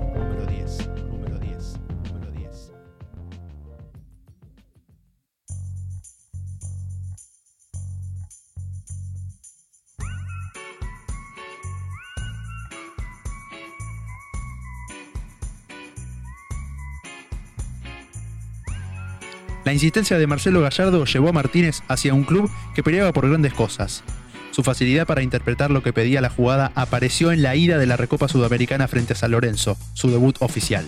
La 19.65 19.73
insistencia 19.73 20.19
de 20.19 20.27
Marcelo 20.27 20.61
Gallardo 20.61 21.05
llevó 21.07 21.31
a 21.31 21.33
Martínez 21.33 21.83
hacia 21.89 22.13
un 22.13 22.25
club 22.25 22.51
que 22.75 22.83
peleaba 22.83 23.13
por 23.13 23.29
grandes 23.29 23.55
cosas. 23.55 24.05
Su 24.51 24.63
facilidad 24.63 25.07
para 25.07 25.23
interpretar 25.23 25.71
lo 25.71 25.83
que 25.83 25.93
pedía 25.93 26.21
la 26.21 26.31
jugada 26.31 26.71
apareció 26.75 27.33
en 27.33 27.43
la 27.43 27.57
ida 27.57 27.79
de 27.79 27.87
la 27.87 27.97
Recopa 27.97 28.29
Sudamericana 28.29 28.87
frente 28.89 29.15
a 29.15 29.17
San 29.17 29.33
Lorenzo, 29.33 29.77
su 29.95 30.11
debut 30.11 30.37
oficial. 30.41 30.87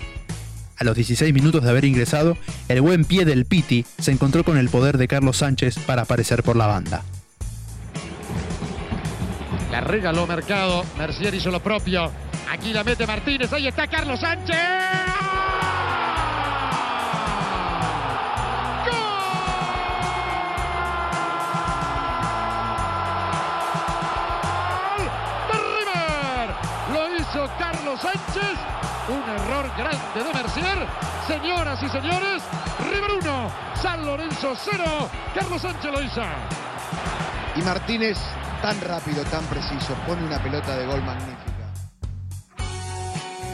A 0.78 0.84
los 0.84 0.94
16 0.94 1.32
minutos 1.32 1.64
de 1.64 1.70
haber 1.70 1.86
ingresado, 1.86 2.36
el 2.68 2.82
buen 2.82 3.04
pie 3.04 3.24
del 3.24 3.46
Piti 3.46 3.86
se 3.98 4.12
encontró 4.12 4.44
con 4.44 4.58
el 4.58 4.68
poder 4.68 4.98
de 4.98 5.08
Carlos 5.08 5.38
Sánchez 5.38 5.78
para 5.80 6.02
aparecer 6.02 6.42
por 6.42 6.54
la 6.54 6.66
banda. 6.66 7.02
La 9.72 9.80
regaló 9.80 10.26
Mercado, 10.26 10.84
Mercier 10.98 11.34
hizo 11.34 11.50
lo 11.50 11.60
propio. 11.60 12.12
Aquí 12.50 12.72
la 12.72 12.84
mete 12.84 13.06
Martínez, 13.06 13.52
ahí 13.52 13.66
está 13.66 13.86
Carlos 13.88 14.20
Sánchez. 14.20 14.56
Un 29.08 29.22
error 29.22 29.70
grande 29.78 30.24
de 30.24 30.34
Mercier. 30.34 30.78
Señoras 31.28 31.80
y 31.80 31.88
señores, 31.88 32.42
River 32.90 33.10
1, 33.22 33.52
San 33.80 34.04
Lorenzo 34.04 34.54
0. 34.56 34.84
Carlos 35.32 35.62
Sánchez 35.62 35.92
lo 35.92 36.02
hizo. 36.02 36.22
Y 37.54 37.62
Martínez, 37.62 38.18
tan 38.60 38.80
rápido, 38.80 39.22
tan 39.24 39.44
preciso, 39.44 39.94
pone 40.06 40.24
una 40.24 40.42
pelota 40.42 40.76
de 40.76 40.86
gol 40.86 41.02
magnífica. 41.02 41.42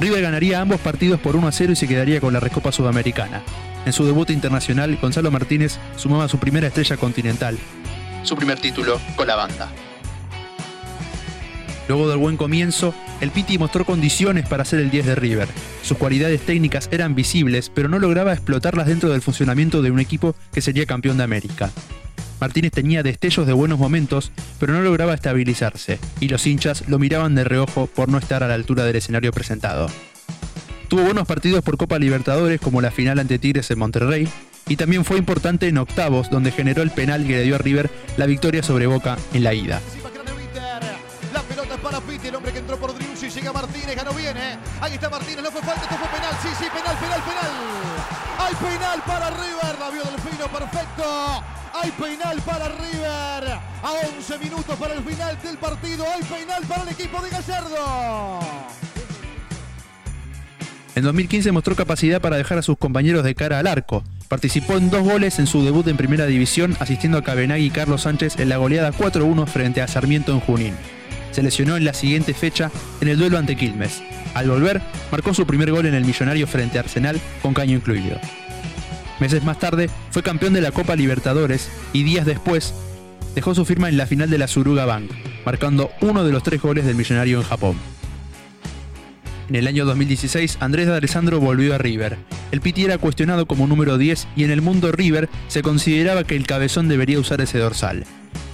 River 0.01 0.23
ganaría 0.23 0.61
ambos 0.61 0.81
partidos 0.81 1.21
por 1.21 1.37
1 1.37 1.47
a 1.47 1.53
0 1.53 1.73
y 1.73 1.77
se 1.77 1.87
quedaría 1.87 2.21
con 2.21 2.33
la 2.33 2.41
Recopa 2.41 2.73
Sudamericana. 2.73 3.43
En 3.85 3.93
su 3.93 4.07
debut 4.07 4.31
internacional, 4.31 4.97
Gonzalo 5.01 5.31
Martínez 5.31 5.79
sumaba 5.97 6.29
su 6.29 6.39
primera 6.39 6.69
estrella 6.69 6.97
continental, 6.97 7.59
su 8.23 8.37
primer 8.37 8.59
título 8.59 9.01
con 9.17 9.27
la 9.27 9.37
banda. 9.37 9.69
Luego 11.93 12.09
del 12.09 12.17
buen 12.17 12.39
comienzo, 12.39 12.95
el 13.21 13.31
Piti 13.33 13.59
mostró 13.59 13.85
condiciones 13.85 14.49
para 14.49 14.65
ser 14.65 14.81
el 14.81 14.91
10 14.91 15.05
de 15.05 15.15
River. 15.15 15.49
Sus 15.83 15.99
cualidades 15.99 16.41
técnicas 16.41 16.89
eran 16.91 17.15
visibles, 17.15 17.69
pero 17.69 17.91
no 17.91 17.99
lograba 17.99 18.33
explotarlas 18.33 18.87
dentro 18.87 19.11
del 19.11 19.21
funcionamiento 19.21 19.83
de 19.83 19.91
un 19.91 20.01
equipo 20.01 20.35
que 20.55 20.63
sería 20.63 20.87
campeón 20.87 21.19
de 21.19 21.25
América. 21.25 21.71
Martínez 22.41 22.73
tenía 22.73 23.03
destellos 23.03 23.47
de 23.47 23.53
buenos 23.53 23.79
momentos, 23.79 24.33
pero 24.59 24.73
no 24.73 24.81
lograba 24.81 25.13
estabilizarse, 25.13 25.99
y 26.19 26.29
los 26.29 26.47
hinchas 26.47 26.89
lo 26.89 26.99
miraban 26.99 27.35
de 27.35 27.45
reojo 27.45 27.89
por 27.89 28.09
no 28.09 28.17
estar 28.17 28.43
a 28.43 28.49
la 28.49 28.55
altura 28.55 28.85
del 28.85 28.97
escenario 28.97 29.31
presentado. 29.31 29.89
Tuvo 30.89 31.03
buenos 31.03 31.29
partidos 31.29 31.63
por 31.63 31.77
Copa 31.77 31.99
Libertadores 31.99 32.59
como 32.59 32.81
la 32.81 32.91
final 32.91 33.19
ante 33.19 33.39
Tigres 33.39 33.71
en 33.71 33.79
Monterrey, 33.79 34.27
y 34.67 34.77
también 34.77 35.05
fue 35.05 35.19
importante 35.19 35.69
en 35.69 35.77
octavos 35.77 36.31
donde 36.31 36.53
generó 36.53 36.81
el 36.81 36.91
penal 36.91 37.27
que 37.27 37.37
le 37.37 37.43
dio 37.43 37.57
a 37.57 37.59
River 37.59 37.91
la 38.17 38.25
victoria 38.25 38.63
sobre 38.63 38.87
Boca 38.87 39.19
en 39.35 39.45
la 39.45 39.53
ida 39.53 39.83
llega 43.43 43.53
Martínez, 43.53 43.97
ganó 43.97 44.13
bien, 44.13 44.37
¿eh? 44.37 44.57
Ahí 44.81 44.95
está 44.95 45.11
Martínez, 45.11 45.43
no 45.43 45.51
fue 45.51 45.63
falta, 45.63 45.83
esto 45.83 45.97
fue 45.97 46.09
penal, 46.09 46.35
sí, 46.43 46.49
sí, 46.59 46.65
penal, 46.73 46.97
penal, 46.97 47.23
penal. 47.23 47.53
Hay 48.39 48.55
penal 48.55 49.03
para 49.05 49.31
River, 49.31 49.79
la 49.81 49.91
vio 49.91 50.03
Delfino, 50.05 50.47
perfecto. 50.47 51.45
Hay 51.75 51.91
penal 51.93 52.41
para 52.43 52.69
River. 52.69 53.59
A 53.83 53.93
11 54.17 54.39
minutos 54.39 54.77
para 54.79 54.95
el 54.95 55.03
final 55.03 55.39
del 55.43 55.57
partido. 55.57 56.05
Hay 56.05 56.23
penal 56.23 56.63
para 56.69 56.83
el 56.83 56.89
equipo 56.91 57.21
de 57.23 57.31
Gallardo. 57.31 58.41
En 60.95 61.03
2015 61.03 61.51
mostró 61.51 61.75
capacidad 61.75 62.21
para 62.21 62.37
dejar 62.37 62.59
a 62.59 62.63
sus 62.63 62.77
compañeros 62.77 63.25
de 63.25 63.35
cara 63.35 63.59
al 63.59 63.67
arco. 63.67 64.05
Participó 64.29 64.77
en 64.77 64.91
dos 64.91 65.03
goles 65.03 65.39
en 65.39 65.47
su 65.47 65.65
debut 65.65 65.87
en 65.89 65.97
Primera 65.97 66.27
División, 66.27 66.77
asistiendo 66.79 67.19
a 67.19 67.23
Cabenagui 67.23 67.67
y 67.67 67.71
Carlos 67.71 68.03
Sánchez 68.03 68.39
en 68.39 68.51
la 68.51 68.59
goleada 68.59 68.93
4-1 68.93 69.47
frente 69.47 69.81
a 69.81 69.89
Sarmiento 69.89 70.33
en 70.33 70.41
Junín 70.41 70.75
se 71.33 71.43
lesionó 71.43 71.77
en 71.77 71.85
la 71.85 71.95
siguiente 71.95 72.35
fecha 72.35 72.71
en 73.01 73.09
el 73.09 73.19
duelo 73.19 73.39
ante 73.39 73.57
Quilmes. 73.57 74.03
Al 74.35 74.49
volver, 74.49 74.81
marcó 75.11 75.35
su 75.35 75.47
primer 75.47 75.71
gol 75.73 75.87
en 75.87 75.95
el 75.95 76.05
Millonario 76.05 76.47
frente 76.47 76.79
a 76.79 76.83
Arsenal 76.83 77.21
con 77.43 77.55
caño 77.55 77.77
incluido. 77.77 78.19
Meses 79.19 79.45
más 79.45 79.59
tarde, 79.59 79.91
fue 80.11 80.23
campeón 80.23 80.53
de 80.53 80.61
la 80.61 80.73
Copa 80.73 80.97
Libertadores 80.97 81.69
y 81.93 82.03
días 82.03 82.27
después 82.27 82.75
dejó 83.35 83.55
su 83.55 83.65
firma 83.65 83.89
en 83.89 83.97
la 83.97 84.07
final 84.07 84.31
de 84.31 84.39
la 84.39 84.49
Suruga 84.49 84.85
Bank, 84.85 85.11
marcando 85.45 85.91
uno 86.01 86.25
de 86.25 86.33
los 86.33 86.43
tres 86.43 86.61
goles 86.61 86.85
del 86.85 86.97
Millonario 86.97 87.39
en 87.39 87.45
Japón. 87.45 87.77
En 89.49 89.57
el 89.57 89.67
año 89.67 89.85
2016, 89.85 90.59
Andrés 90.61 90.87
de 90.87 90.97
Alessandro 90.97 91.41
volvió 91.41 91.75
a 91.75 91.79
River. 91.79 92.17
El 92.53 92.61
Piti 92.61 92.85
era 92.85 92.99
cuestionado 92.99 93.47
como 93.47 93.67
número 93.67 93.99
10 93.99 94.29
y 94.35 94.45
en 94.45 94.51
el 94.51 94.63
mundo 94.63 94.93
River 94.93 95.29
se 95.49 95.63
consideraba 95.63 96.25
que 96.25 96.37
el 96.37 96.47
cabezón 96.47 96.89
debería 96.89 97.19
usar 97.19 97.41
ese 97.41 97.59
dorsal. 97.59 98.05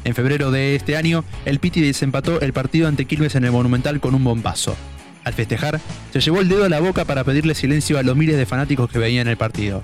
En 0.04 0.14
febrero 0.14 0.50
de 0.50 0.74
este 0.74 0.96
año, 0.96 1.24
el 1.44 1.58
Piti 1.58 1.80
desempató 1.80 2.40
el 2.40 2.52
partido 2.52 2.88
ante 2.88 3.04
Quilmes 3.04 3.34
en 3.34 3.44
el 3.44 3.52
Monumental 3.52 4.00
con 4.00 4.14
un 4.14 4.24
bombazo. 4.24 4.76
Al 5.24 5.34
festejar, 5.34 5.80
se 6.12 6.20
llevó 6.20 6.40
el 6.40 6.48
dedo 6.48 6.64
a 6.64 6.68
la 6.68 6.80
boca 6.80 7.04
para 7.04 7.24
pedirle 7.24 7.54
silencio 7.54 7.98
a 7.98 8.02
los 8.02 8.16
miles 8.16 8.36
de 8.36 8.46
fanáticos 8.46 8.90
que 8.90 8.98
veían 8.98 9.28
el 9.28 9.36
partido. 9.36 9.82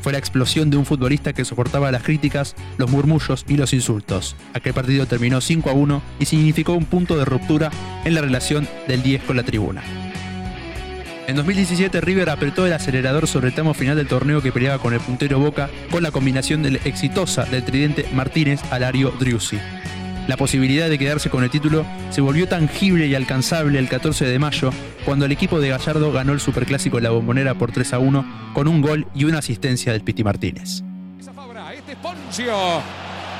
Fue 0.00 0.12
la 0.12 0.18
explosión 0.18 0.70
de 0.70 0.76
un 0.76 0.86
futbolista 0.86 1.32
que 1.32 1.44
soportaba 1.44 1.90
las 1.90 2.04
críticas, 2.04 2.54
los 2.78 2.90
murmullos 2.90 3.44
y 3.48 3.56
los 3.56 3.72
insultos. 3.72 4.36
Aquel 4.54 4.72
partido 4.72 5.06
terminó 5.06 5.40
5 5.40 5.68
a 5.68 5.72
1 5.72 6.02
y 6.20 6.26
significó 6.26 6.74
un 6.74 6.84
punto 6.84 7.18
de 7.18 7.24
ruptura 7.24 7.70
en 8.04 8.14
la 8.14 8.20
relación 8.20 8.68
del 8.86 9.02
10 9.02 9.24
con 9.24 9.36
la 9.36 9.42
tribuna. 9.42 9.82
En 11.26 11.34
2017 11.34 12.00
River 12.00 12.30
apretó 12.30 12.66
el 12.66 12.72
acelerador 12.72 13.26
sobre 13.26 13.48
el 13.48 13.54
tramo 13.54 13.74
final 13.74 13.96
del 13.96 14.06
torneo 14.06 14.40
que 14.40 14.52
peleaba 14.52 14.80
con 14.80 14.94
el 14.94 15.00
puntero 15.00 15.40
Boca 15.40 15.68
con 15.90 16.04
la 16.04 16.12
combinación 16.12 16.64
exitosa 16.84 17.44
del 17.44 17.64
tridente 17.64 18.08
Martínez 18.14 18.60
Alario 18.70 19.10
Driussi. 19.18 19.58
La 20.28 20.36
posibilidad 20.36 20.88
de 20.88 20.98
quedarse 20.98 21.28
con 21.28 21.42
el 21.42 21.50
título 21.50 21.84
se 22.10 22.20
volvió 22.20 22.46
tangible 22.46 23.06
y 23.06 23.14
alcanzable 23.16 23.78
el 23.78 23.88
14 23.88 24.24
de 24.24 24.38
mayo, 24.38 24.70
cuando 25.04 25.24
el 25.24 25.32
equipo 25.32 25.60
de 25.60 25.68
Gallardo 25.68 26.12
ganó 26.12 26.32
el 26.32 26.40
Superclásico 26.40 26.98
en 26.98 27.04
la 27.04 27.10
Bombonera 27.10 27.54
por 27.54 27.72
3 27.72 27.92
a 27.94 27.98
1 27.98 28.52
con 28.52 28.68
un 28.68 28.80
gol 28.80 29.06
y 29.14 29.24
una 29.24 29.38
asistencia 29.38 29.92
del 29.92 30.02
Piti 30.02 30.22
Martínez. 30.22 30.82
Poncio. 32.02 32.54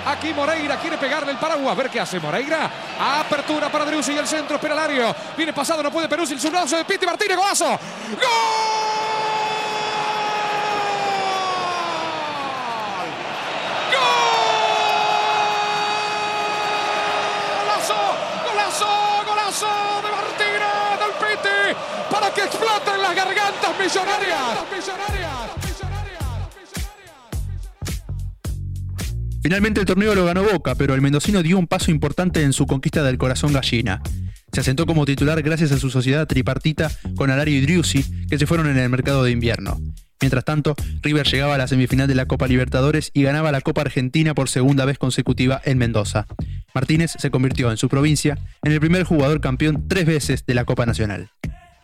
Aquí 0.07 0.33
Moreira 0.33 0.77
quiere 0.77 0.99
pegarle 0.99 1.33
el 1.33 1.39
paraguas. 1.39 1.73
A 1.73 1.75
ver 1.75 1.91
qué 1.91 2.01
hace 2.01 2.21
Moreira. 2.21 2.71
Apertura 3.21 3.71
para 3.71 3.85
Drussi 3.85 4.13
y 4.13 4.19
el 4.19 4.27
centro. 4.27 4.57
Espera 4.57 4.75
Lario. 4.75 5.15
Viene 5.37 5.53
pasado, 5.53 5.83
no 5.83 5.91
puede 5.91 6.09
Peruzzi. 6.09 6.35
El 6.35 6.41
zurdazo 6.41 6.77
de 6.77 6.85
Piti 6.85 7.05
Martínez. 7.05 7.37
Golazo. 7.37 7.67
¡Gol! 7.67 8.87
para 22.11 22.33
que 22.33 22.43
exploten 22.43 23.03
las 23.03 23.15
gargantas 23.15 23.79
millonarias. 23.79 25.66
Finalmente 29.47 29.79
el 29.79 29.87
torneo 29.87 30.13
lo 30.17 30.25
ganó 30.25 30.43
Boca, 30.43 30.75
pero 30.75 30.93
el 30.93 31.01
mendocino 31.01 31.41
dio 31.41 31.57
un 31.57 31.69
paso 31.69 31.93
importante 31.93 32.43
en 32.43 32.53
su 32.53 32.67
conquista 32.67 33.05
del 33.05 33.17
corazón 33.17 33.53
gallina. 33.53 34.03
Se 34.51 34.59
asentó 34.59 34.87
como 34.87 35.05
titular 35.05 35.41
gracias 35.41 35.71
a 35.71 35.79
su 35.79 35.89
sociedad 35.89 36.27
tripartita 36.27 36.91
con 37.15 37.31
Alario 37.31 37.57
y 37.57 37.61
Driussi, 37.61 38.27
que 38.29 38.41
se 38.41 38.47
fueron 38.49 38.67
en 38.67 38.77
el 38.77 38.91
mercado 38.91 39.23
de 39.23 39.31
invierno. 39.31 39.79
Mientras 40.21 40.45
tanto, 40.45 40.75
River 41.01 41.29
llegaba 41.29 41.55
a 41.55 41.59
la 41.59 41.69
semifinal 41.69 42.09
de 42.09 42.17
la 42.17 42.27
Copa 42.27 42.49
Libertadores 42.49 43.13
y 43.15 43.23
ganaba 43.23 43.53
la 43.53 43.61
Copa 43.61 43.83
Argentina 43.83 44.35
por 44.35 44.49
segunda 44.49 44.85
vez 44.85 44.99
consecutiva 44.99 45.63
en 45.65 45.79
Mendoza. 45.79 46.27
Martínez 46.75 47.13
se 47.17 47.31
convirtió 47.31 47.71
en 47.71 47.77
su 47.77 47.89
provincia 47.89 48.37
en 48.65 48.73
el 48.73 48.81
primer 48.81 49.05
jugador 49.05 49.41
campeón 49.41 49.87
tres 49.87 50.07
veces 50.07 50.45
de 50.45 50.55
la 50.55 50.65
Copa 50.65 50.87
Nacional. 50.87 51.31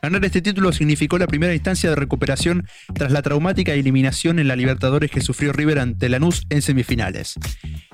Ganar 0.05 0.25
este 0.25 0.43
título 0.43 0.73
significó 0.73 1.17
la 1.17 1.29
primera 1.29 1.55
instancia 1.55 1.89
de 1.89 1.95
recuperación 1.95 2.67
tras 2.93 3.13
la 3.13 3.23
traumática 3.23 3.73
eliminación 3.73 4.41
en 4.41 4.49
la 4.49 4.57
Libertadores 4.57 5.13
que 5.13 5.21
sufrió 5.21 5.53
River 5.53 5.79
ante 5.79 6.09
Lanús 6.09 6.45
en 6.51 6.61
semifinales. 6.61 7.37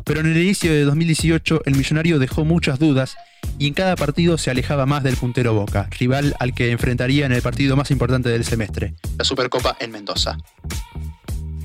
Pero 0.05 0.21
en 0.21 0.27
el 0.29 0.39
inicio 0.39 0.73
de 0.73 0.85
2018 0.85 1.65
el 1.67 1.75
millonario 1.75 2.19
dejó 2.19 2.47
muchas 2.47 2.79
dudas 2.79 3.15
y 3.59 3.67
en 3.67 3.75
cada 3.75 3.95
partido 3.95 4.39
se 4.39 4.51
alejaba 4.51 4.87
más 4.87 5.03
del 5.03 5.19
puntero 5.19 5.53
Boca, 5.53 5.91
rival 5.99 6.35
al 6.41 6.55
que 6.55 6.71
enfrentaría 6.71 7.27
en 7.27 7.33
el 7.33 7.43
partido 7.43 7.77
más 7.77 7.91
importante 7.91 8.31
del 8.31 8.47
semestre, 8.47 8.95
la 9.19 9.25
Supercopa 9.25 9.77
en 9.79 9.91
Mendoza. 9.91 10.39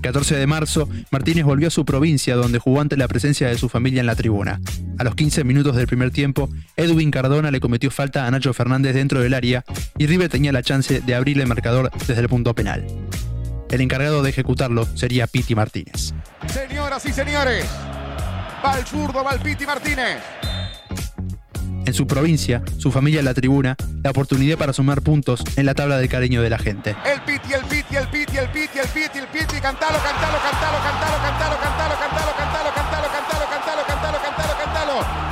14 0.03 0.35
de 0.35 0.45
marzo, 0.47 0.89
Martínez 1.11 1.45
volvió 1.45 1.69
a 1.69 1.71
su 1.71 1.85
provincia 1.85 2.35
donde 2.35 2.59
jugó 2.59 2.81
ante 2.81 2.97
la 2.97 3.07
presencia 3.07 3.47
de 3.47 3.57
su 3.57 3.69
familia 3.69 4.01
en 4.01 4.05
la 4.05 4.15
tribuna. 4.15 4.59
A 4.99 5.03
los 5.05 5.15
15 5.15 5.45
minutos 5.45 5.77
del 5.77 5.87
primer 5.87 6.11
tiempo, 6.11 6.49
Edwin 6.75 7.09
Cardona 7.09 7.51
le 7.51 7.61
cometió 7.61 7.89
falta 7.89 8.27
a 8.27 8.31
Nacho 8.31 8.53
Fernández 8.53 8.93
dentro 8.93 9.21
del 9.21 9.33
área 9.33 9.63
y 9.97 10.05
River 10.05 10.29
tenía 10.29 10.51
la 10.51 10.61
chance 10.61 10.99
de 10.99 11.15
abrir 11.15 11.39
el 11.39 11.47
marcador 11.47 11.89
desde 12.05 12.19
el 12.19 12.27
punto 12.27 12.53
penal. 12.53 12.85
El 13.71 13.81
encargado 13.81 14.21
de 14.21 14.29
ejecutarlo 14.29 14.85
sería 14.95 15.25
Piti 15.25 15.55
Martínez. 15.55 16.13
Señoras 16.47 17.05
y 17.05 17.13
señores, 17.13 17.65
va 18.63 18.77
el 18.77 18.85
zurdo, 18.85 19.23
va 19.23 19.33
el 19.33 19.39
Piti 19.39 19.65
Martínez 19.65 20.17
en 21.85 21.93
su 21.93 22.07
provincia, 22.07 22.61
su 22.77 22.91
familia 22.91 23.19
en 23.19 23.25
la 23.25 23.33
tribuna, 23.33 23.75
la 24.03 24.11
oportunidad 24.11 24.57
para 24.57 24.73
sumar 24.73 25.01
puntos 25.01 25.43
en 25.55 25.65
la 25.65 25.73
tabla 25.73 25.97
del 25.97 26.09
cariño 26.09 26.41
de 26.41 26.49
la 26.49 26.57
gente. 26.57 26.95
El 27.05 27.21
piti, 27.21 27.53
el 27.53 27.63
piti, 27.65 27.95
el 27.95 28.07
piti, 28.07 28.37
el 28.37 28.49
piti, 28.49 28.79
el 28.79 28.87
piti, 28.87 29.19
el 29.19 29.27
piti, 29.27 29.59
cantalo, 29.61 29.97
cantalo, 29.97 30.37
cantalo, 30.41 30.77
cantalo, 30.83 31.19
cantalo, 31.21 31.55
cantalo, 31.59 31.95
cantalo, 31.99 32.33
cantalo, 32.35 32.69
cantalo, 32.73 33.09
cantalo, 33.11 33.47
cantalo, 33.49 33.85
cantalo, 33.87 34.19
cantalo, 34.21 34.57
cantalo. 34.63 35.22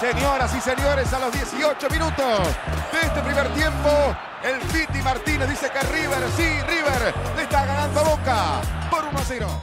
Señoras 0.00 0.50
y 0.56 0.60
señores, 0.62 1.12
a 1.12 1.18
los 1.18 1.30
18 1.30 1.90
minutos 1.90 2.48
de 2.90 3.06
este 3.06 3.20
primer 3.20 3.46
tiempo, 3.52 4.16
el 4.42 4.58
Piti 4.72 5.02
Martínez 5.02 5.50
dice 5.50 5.66
que 5.70 5.86
River, 5.88 6.18
sí, 6.38 6.48
River, 6.66 7.14
le 7.36 7.42
está 7.42 7.66
ganando 7.66 8.00
a 8.00 8.02
Boca 8.04 8.62
por 8.90 9.04
1 9.04 9.18
a 9.18 9.22
0. 9.22 9.62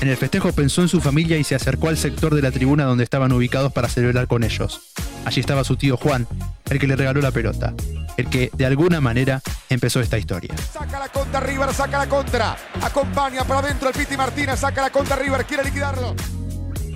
En 0.00 0.08
el 0.08 0.16
festejo 0.16 0.50
pensó 0.52 0.82
en 0.82 0.88
su 0.88 1.00
familia 1.00 1.38
y 1.38 1.44
se 1.44 1.54
acercó 1.54 1.90
al 1.90 1.96
sector 1.96 2.34
de 2.34 2.42
la 2.42 2.50
tribuna 2.50 2.86
donde 2.86 3.04
estaban 3.04 3.30
ubicados 3.30 3.72
para 3.72 3.86
celebrar 3.86 4.26
con 4.26 4.42
ellos. 4.42 4.80
Allí 5.24 5.40
estaba 5.40 5.62
su 5.62 5.76
tío 5.76 5.96
Juan, 5.96 6.26
el 6.68 6.80
que 6.80 6.88
le 6.88 6.96
regaló 6.96 7.20
la 7.20 7.30
pelota, 7.30 7.72
el 8.16 8.28
que 8.28 8.50
de 8.54 8.66
alguna 8.66 9.00
manera 9.00 9.42
empezó 9.68 10.00
esta 10.00 10.18
historia. 10.18 10.52
Saca 10.72 10.98
la 10.98 11.08
contra 11.08 11.38
River, 11.38 11.72
saca 11.72 11.98
la 11.98 12.08
contra. 12.08 12.56
Acompaña 12.82 13.44
para 13.44 13.60
adentro 13.60 13.90
el 13.90 13.94
Piti 13.94 14.16
Martínez, 14.16 14.58
saca 14.58 14.82
la 14.82 14.90
contra 14.90 15.14
River, 15.14 15.44
quiere 15.44 15.62
liquidarlo. 15.62 16.16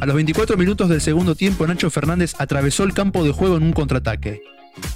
A 0.00 0.04
los 0.04 0.14
24 0.14 0.58
minutos 0.58 0.90
del 0.90 1.00
segundo 1.00 1.34
tiempo, 1.34 1.66
Nacho 1.66 1.90
Fernández 1.90 2.34
atravesó 2.38 2.84
el 2.84 2.92
campo 2.92 3.24
de 3.24 3.32
juego 3.32 3.56
en 3.56 3.62
un 3.62 3.72
contraataque. 3.72 4.42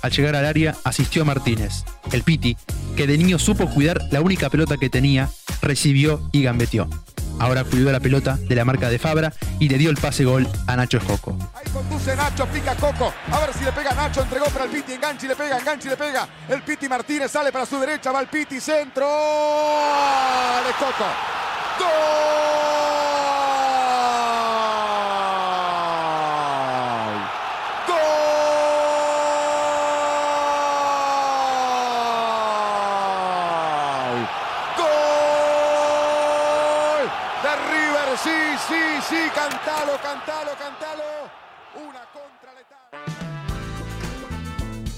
Al 0.02 0.10
llegar 0.10 0.36
al 0.36 0.44
área, 0.44 0.76
asistió 0.84 1.22
a 1.22 1.24
Martínez, 1.24 1.84
el 2.12 2.22
Piti, 2.22 2.56
que 2.96 3.06
de 3.06 3.16
niño 3.16 3.38
supo 3.38 3.70
cuidar 3.70 3.98
la 4.10 4.20
única 4.20 4.50
pelota 4.50 4.76
que 4.76 4.90
tenía, 4.90 5.30
recibió 5.62 6.20
y 6.32 6.42
gambeteó. 6.42 6.86
Ahora 7.38 7.64
cuidó 7.64 7.90
la 7.90 8.00
pelota 8.00 8.36
de 8.36 8.54
la 8.54 8.66
marca 8.66 8.90
de 8.90 8.98
Fabra 8.98 9.32
y 9.58 9.70
le 9.70 9.78
dio 9.78 9.88
el 9.88 9.96
pase 9.96 10.26
gol 10.26 10.46
a 10.66 10.76
Nacho 10.76 10.98
Escoco. 10.98 11.38
Ahí 11.54 11.72
conduce 11.72 12.14
Nacho, 12.14 12.46
pica 12.48 12.74
Coco. 12.74 13.14
A 13.32 13.40
ver 13.40 13.54
si 13.54 13.64
le 13.64 13.72
pega 13.72 13.94
Nacho, 13.94 14.20
entregó 14.22 14.44
para 14.46 14.66
el 14.66 14.70
Piti, 14.70 14.92
enganche 14.92 15.24
y 15.24 15.28
le 15.30 15.36
pega, 15.36 15.58
enganche 15.58 15.88
y 15.88 15.90
le 15.92 15.96
pega. 15.96 16.28
El 16.46 16.62
Piti 16.62 16.86
Martínez 16.86 17.30
sale 17.30 17.50
para 17.50 17.64
su 17.64 17.80
derecha, 17.80 18.12
va 18.12 18.20
el 18.20 18.26
Piti, 18.26 18.60
centro. 18.60 19.06
De 20.66 20.72
Coco. 20.78 21.06
¡Gol! 21.78 22.79
Sí, 38.18 39.16
cantalo, 39.34 39.92
cantalo, 40.02 40.50
cantalo. 40.58 41.02
Una 41.76 42.00
contra. 42.12 42.50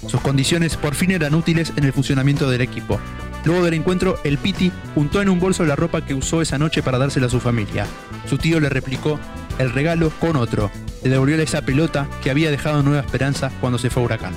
Sus 0.07 0.21
condiciones 0.21 0.75
por 0.77 0.95
fin 0.95 1.11
eran 1.11 1.33
útiles 1.33 1.73
en 1.75 1.83
el 1.85 1.93
funcionamiento 1.93 2.49
del 2.49 2.61
equipo. 2.61 2.99
Luego 3.45 3.63
del 3.63 3.73
encuentro, 3.73 4.19
el 4.23 4.37
Piti 4.37 4.71
juntó 4.95 5.21
en 5.21 5.29
un 5.29 5.39
bolso 5.39 5.65
la 5.65 5.75
ropa 5.75 6.05
que 6.05 6.13
usó 6.13 6.41
esa 6.41 6.57
noche 6.57 6.81
para 6.81 6.97
dársela 6.97 7.27
a 7.27 7.29
su 7.29 7.39
familia. 7.39 7.85
Su 8.27 8.37
tío 8.37 8.59
le 8.59 8.69
replicó 8.69 9.19
el 9.59 9.71
regalo 9.71 10.11
con 10.19 10.35
otro. 10.35 10.71
Le 11.03 11.09
devolvió 11.09 11.35
esa 11.41 11.61
pelota 11.61 12.07
que 12.21 12.31
había 12.31 12.51
dejado 12.51 12.83
Nueva 12.83 13.01
Esperanza 13.01 13.51
cuando 13.59 13.77
se 13.77 13.89
fue 13.89 14.01
a 14.01 14.05
Huracán. 14.05 14.33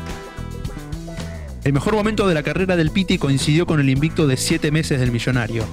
El 1.64 1.72
mejor 1.72 1.94
momento 1.94 2.28
de 2.28 2.34
la 2.34 2.42
carrera 2.42 2.76
del 2.76 2.90
Piti 2.90 3.18
coincidió 3.18 3.66
con 3.66 3.80
el 3.80 3.90
invicto 3.90 4.26
de 4.26 4.36
7 4.36 4.70
meses 4.70 5.00
del 5.00 5.10
millonario, 5.10 5.64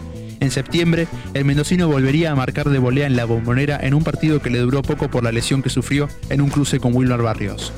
en 0.44 0.52
septiembre, 0.52 1.08
el 1.34 1.46
mendocino 1.46 1.88
volvería 1.88 2.32
a 2.32 2.36
marcar 2.36 2.70
de 2.70 2.78
volea 2.78 3.08
en 3.08 3.16
la 3.16 3.26
bombonera 3.26 3.80
en 3.82 3.94
un 3.94 4.04
partido 4.04 4.42
que 4.42 4.50
le 4.50 4.60
duró 4.60 4.82
poco 4.82 5.10
por 5.10 5.24
la 5.24 5.32
lesión 5.32 5.64
que 5.64 5.70
sufrió 5.70 6.10
en 6.30 6.42
un 6.42 6.50
cruce 6.50 6.80
con 6.80 6.96
Wilmar 6.96 7.22
Barrios. 7.22 7.72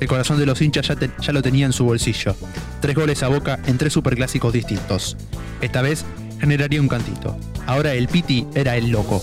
El 0.00 0.08
corazón 0.08 0.38
de 0.38 0.46
los 0.46 0.60
hinchas 0.60 0.88
ya, 0.88 0.96
ya 1.20 1.32
lo 1.32 1.42
tenía 1.42 1.66
en 1.66 1.72
su 1.72 1.84
bolsillo. 1.84 2.36
Tres 2.80 2.94
goles 2.94 3.22
a 3.22 3.28
boca 3.28 3.58
en 3.66 3.78
tres 3.78 3.92
superclásicos 3.92 4.52
distintos. 4.52 5.16
Esta 5.60 5.82
vez 5.82 6.04
generaría 6.40 6.80
un 6.80 6.88
cantito. 6.88 7.38
Ahora 7.66 7.94
el 7.94 8.08
Piti 8.08 8.46
era 8.54 8.76
el 8.76 8.90
loco. 8.90 9.22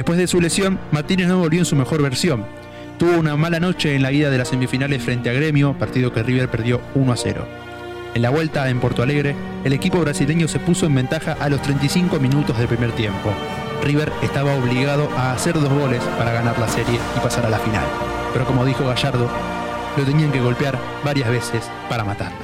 Después 0.00 0.18
de 0.18 0.26
su 0.26 0.40
lesión, 0.40 0.80
Martínez 0.92 1.28
no 1.28 1.40
volvió 1.40 1.58
en 1.58 1.66
su 1.66 1.76
mejor 1.76 2.00
versión. 2.00 2.46
Tuvo 2.98 3.18
una 3.18 3.36
mala 3.36 3.60
noche 3.60 3.94
en 3.94 4.00
la 4.00 4.10
ida 4.10 4.30
de 4.30 4.38
las 4.38 4.48
semifinales 4.48 5.02
frente 5.02 5.28
a 5.28 5.34
Gremio, 5.34 5.74
partido 5.74 6.10
que 6.10 6.22
River 6.22 6.48
perdió 6.48 6.80
1 6.94 7.12
a 7.12 7.16
0. 7.18 7.46
En 8.14 8.22
la 8.22 8.30
vuelta 8.30 8.70
en 8.70 8.80
Porto 8.80 9.02
Alegre, 9.02 9.36
el 9.62 9.74
equipo 9.74 10.00
brasileño 10.00 10.48
se 10.48 10.58
puso 10.58 10.86
en 10.86 10.94
ventaja 10.94 11.36
a 11.38 11.50
los 11.50 11.60
35 11.60 12.18
minutos 12.18 12.56
del 12.56 12.66
primer 12.66 12.92
tiempo. 12.92 13.30
River 13.84 14.10
estaba 14.22 14.54
obligado 14.54 15.06
a 15.18 15.34
hacer 15.34 15.52
dos 15.52 15.68
goles 15.68 16.02
para 16.16 16.32
ganar 16.32 16.58
la 16.58 16.68
serie 16.68 16.98
y 17.14 17.20
pasar 17.20 17.44
a 17.44 17.50
la 17.50 17.58
final. 17.58 17.84
Pero 18.32 18.46
como 18.46 18.64
dijo 18.64 18.86
Gallardo, 18.86 19.28
lo 19.98 20.04
tenían 20.04 20.32
que 20.32 20.40
golpear 20.40 20.78
varias 21.04 21.28
veces 21.28 21.70
para 21.90 22.04
matarlo. 22.04 22.38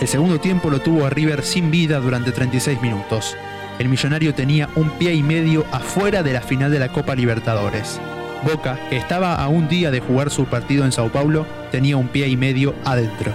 El 0.00 0.08
segundo 0.08 0.40
tiempo 0.40 0.68
lo 0.68 0.80
tuvo 0.80 1.06
a 1.06 1.10
River 1.10 1.44
sin 1.44 1.70
vida 1.70 2.00
durante 2.00 2.32
36 2.32 2.82
minutos. 2.82 3.36
El 3.78 3.88
millonario 3.88 4.34
tenía 4.34 4.68
un 4.74 4.90
pie 4.90 5.14
y 5.14 5.22
medio 5.22 5.64
afuera 5.72 6.22
de 6.22 6.32
la 6.32 6.40
final 6.40 6.70
de 6.70 6.78
la 6.78 6.88
Copa 6.88 7.14
Libertadores. 7.14 8.00
Boca, 8.42 8.78
que 8.88 8.96
estaba 8.96 9.34
a 9.34 9.48
un 9.48 9.68
día 9.68 9.90
de 9.90 10.00
jugar 10.00 10.30
su 10.30 10.46
partido 10.46 10.84
en 10.84 10.92
Sao 10.92 11.10
Paulo, 11.10 11.46
tenía 11.70 11.96
un 11.96 12.08
pie 12.08 12.28
y 12.28 12.36
medio 12.36 12.74
adentro. 12.84 13.32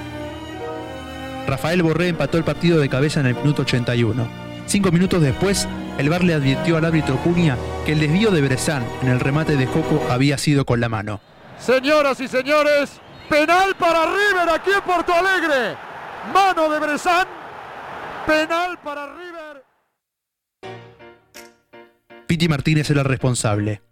Rafael 1.48 1.84
Borré 1.84 2.10
empató 2.10 2.38
el 2.38 2.44
partido 2.44 2.80
de 2.80 2.90
cabeza 2.90 3.20
en 3.20 3.28
el 3.28 3.36
minuto 3.36 3.64
81. 3.64 4.28
Cinco 4.66 4.92
minutos 4.92 5.22
después, 5.22 5.68
el 5.98 6.10
VAR 6.10 6.24
le 6.24 6.34
advirtió 6.34 6.78
al 6.78 6.86
árbitro 6.86 7.18
Cunha 7.18 7.58
que 7.86 7.92
el 7.92 8.00
desvío 8.00 8.32
de 8.32 8.42
Brezán 8.42 8.86
en 9.02 9.10
el 9.10 9.20
remate 9.20 9.58
de 9.58 9.68
Coco 9.68 10.02
había 10.10 10.38
sido 10.38 10.66
con 10.66 10.80
la 10.80 10.90
mano. 10.90 11.20
Señoras 11.60 12.20
y 12.22 12.28
señores, 12.28 13.00
penal 13.30 13.76
para 13.76 14.06
River 14.06 14.50
aquí 14.54 14.72
en 14.72 14.82
Porto 14.82 15.14
Alegre. 15.14 15.76
Mano 16.34 16.70
de 16.70 16.80
Brezán. 16.80 17.28
Penal 18.26 18.80
para 18.80 19.08
River. 19.08 19.33
Piti 22.34 22.48
Martínez 22.50 22.90
era 22.90 23.04
responsable. 23.04 23.84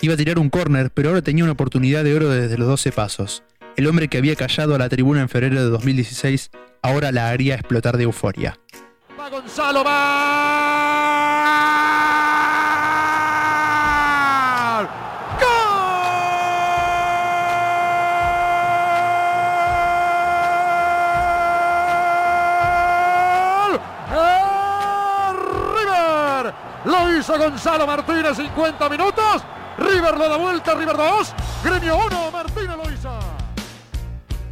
Iba 0.00 0.14
a 0.14 0.16
tirar 0.16 0.38
un 0.38 0.48
córner, 0.48 0.90
pero 0.90 1.10
ahora 1.10 1.20
tenía 1.20 1.44
una 1.44 1.52
oportunidad 1.52 2.02
de 2.02 2.14
oro 2.14 2.30
desde 2.30 2.56
los 2.56 2.66
12 2.66 2.92
pasos. 2.92 3.42
El 3.76 3.86
hombre 3.86 4.08
que 4.08 4.16
había 4.16 4.36
callado 4.36 4.74
a 4.74 4.78
la 4.78 4.88
tribuna 4.88 5.20
en 5.20 5.28
febrero 5.28 5.62
de 5.62 5.68
2016 5.68 6.50
ahora 6.80 7.12
la 7.12 7.28
haría 7.28 7.56
explotar 7.56 7.98
de 7.98 8.04
euforia. 8.04 8.58
Va 9.20 9.28
Gonzalo, 9.28 9.84
va. 9.84 11.10
Hizo 27.20 27.38
Gonzalo 27.38 27.86
Martínez, 27.86 28.36
50 28.36 28.88
minutos. 28.88 29.42
River 29.78 30.16
lo 30.16 30.28
da 30.28 30.36
vuelta, 30.36 30.74
River 30.74 30.96
2, 30.96 31.34
Gremio 31.64 31.96
1, 32.06 32.30
Martínez 32.30 32.76
lo. 32.76 33.20